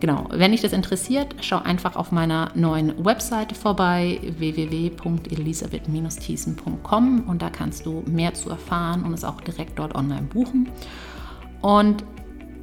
Genau, 0.00 0.26
wenn 0.30 0.52
dich 0.52 0.60
das 0.60 0.72
interessiert, 0.72 1.34
schau 1.40 1.58
einfach 1.58 1.96
auf 1.96 2.12
meiner 2.12 2.52
neuen 2.54 3.04
Webseite 3.04 3.56
vorbei, 3.56 4.20
www.elisabeth-thiessen.com 4.38 7.24
und 7.26 7.42
da 7.42 7.50
kannst 7.50 7.84
du 7.84 8.04
mehr 8.06 8.32
zu 8.34 8.50
erfahren 8.50 9.02
und 9.02 9.12
es 9.12 9.24
auch 9.24 9.40
direkt 9.40 9.76
dort 9.78 9.96
online 9.96 10.22
buchen. 10.22 10.68
Und 11.62 12.04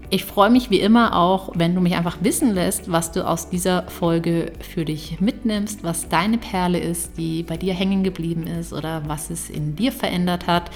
ich 0.10 0.24
freue 0.24 0.50
mich 0.50 0.70
wie 0.70 0.80
immer 0.80 1.18
auch, 1.18 1.52
wenn 1.56 1.76
du 1.76 1.82
mich 1.82 1.96
einfach 1.96 2.20
wissen 2.22 2.54
lässt, 2.54 2.90
was 2.92 3.12
du 3.12 3.28
aus 3.28 3.50
dieser 3.50 3.84
Folge 3.88 4.54
für 4.62 4.86
dich 4.86 5.20
mitnimmst, 5.20 5.84
was 5.84 6.08
deine 6.08 6.38
Perle 6.38 6.80
ist, 6.80 7.18
die 7.18 7.44
bei 7.44 7.58
dir 7.58 7.74
hängen 7.74 8.04
geblieben 8.04 8.48
ist 8.48 8.72
oder 8.72 9.04
was 9.08 9.30
es 9.30 9.50
in 9.50 9.76
dir 9.76 9.92
verändert 9.92 10.48
hat. 10.48 10.72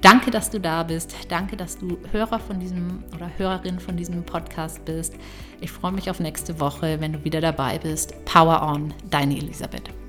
Danke, 0.00 0.30
dass 0.30 0.48
du 0.48 0.58
da 0.58 0.82
bist. 0.82 1.14
Danke, 1.28 1.56
dass 1.56 1.76
du 1.76 1.98
Hörer 2.10 2.38
von 2.38 2.58
diesem 2.58 3.04
oder 3.14 3.30
Hörerin 3.36 3.78
von 3.78 3.96
diesem 3.96 4.24
Podcast 4.24 4.84
bist. 4.86 5.14
Ich 5.60 5.70
freue 5.70 5.92
mich 5.92 6.08
auf 6.08 6.20
nächste 6.20 6.58
Woche, 6.58 7.00
wenn 7.00 7.12
du 7.12 7.24
wieder 7.24 7.40
dabei 7.42 7.78
bist. 7.78 8.14
Power 8.24 8.62
on, 8.62 8.94
deine 9.10 9.36
Elisabeth. 9.36 9.99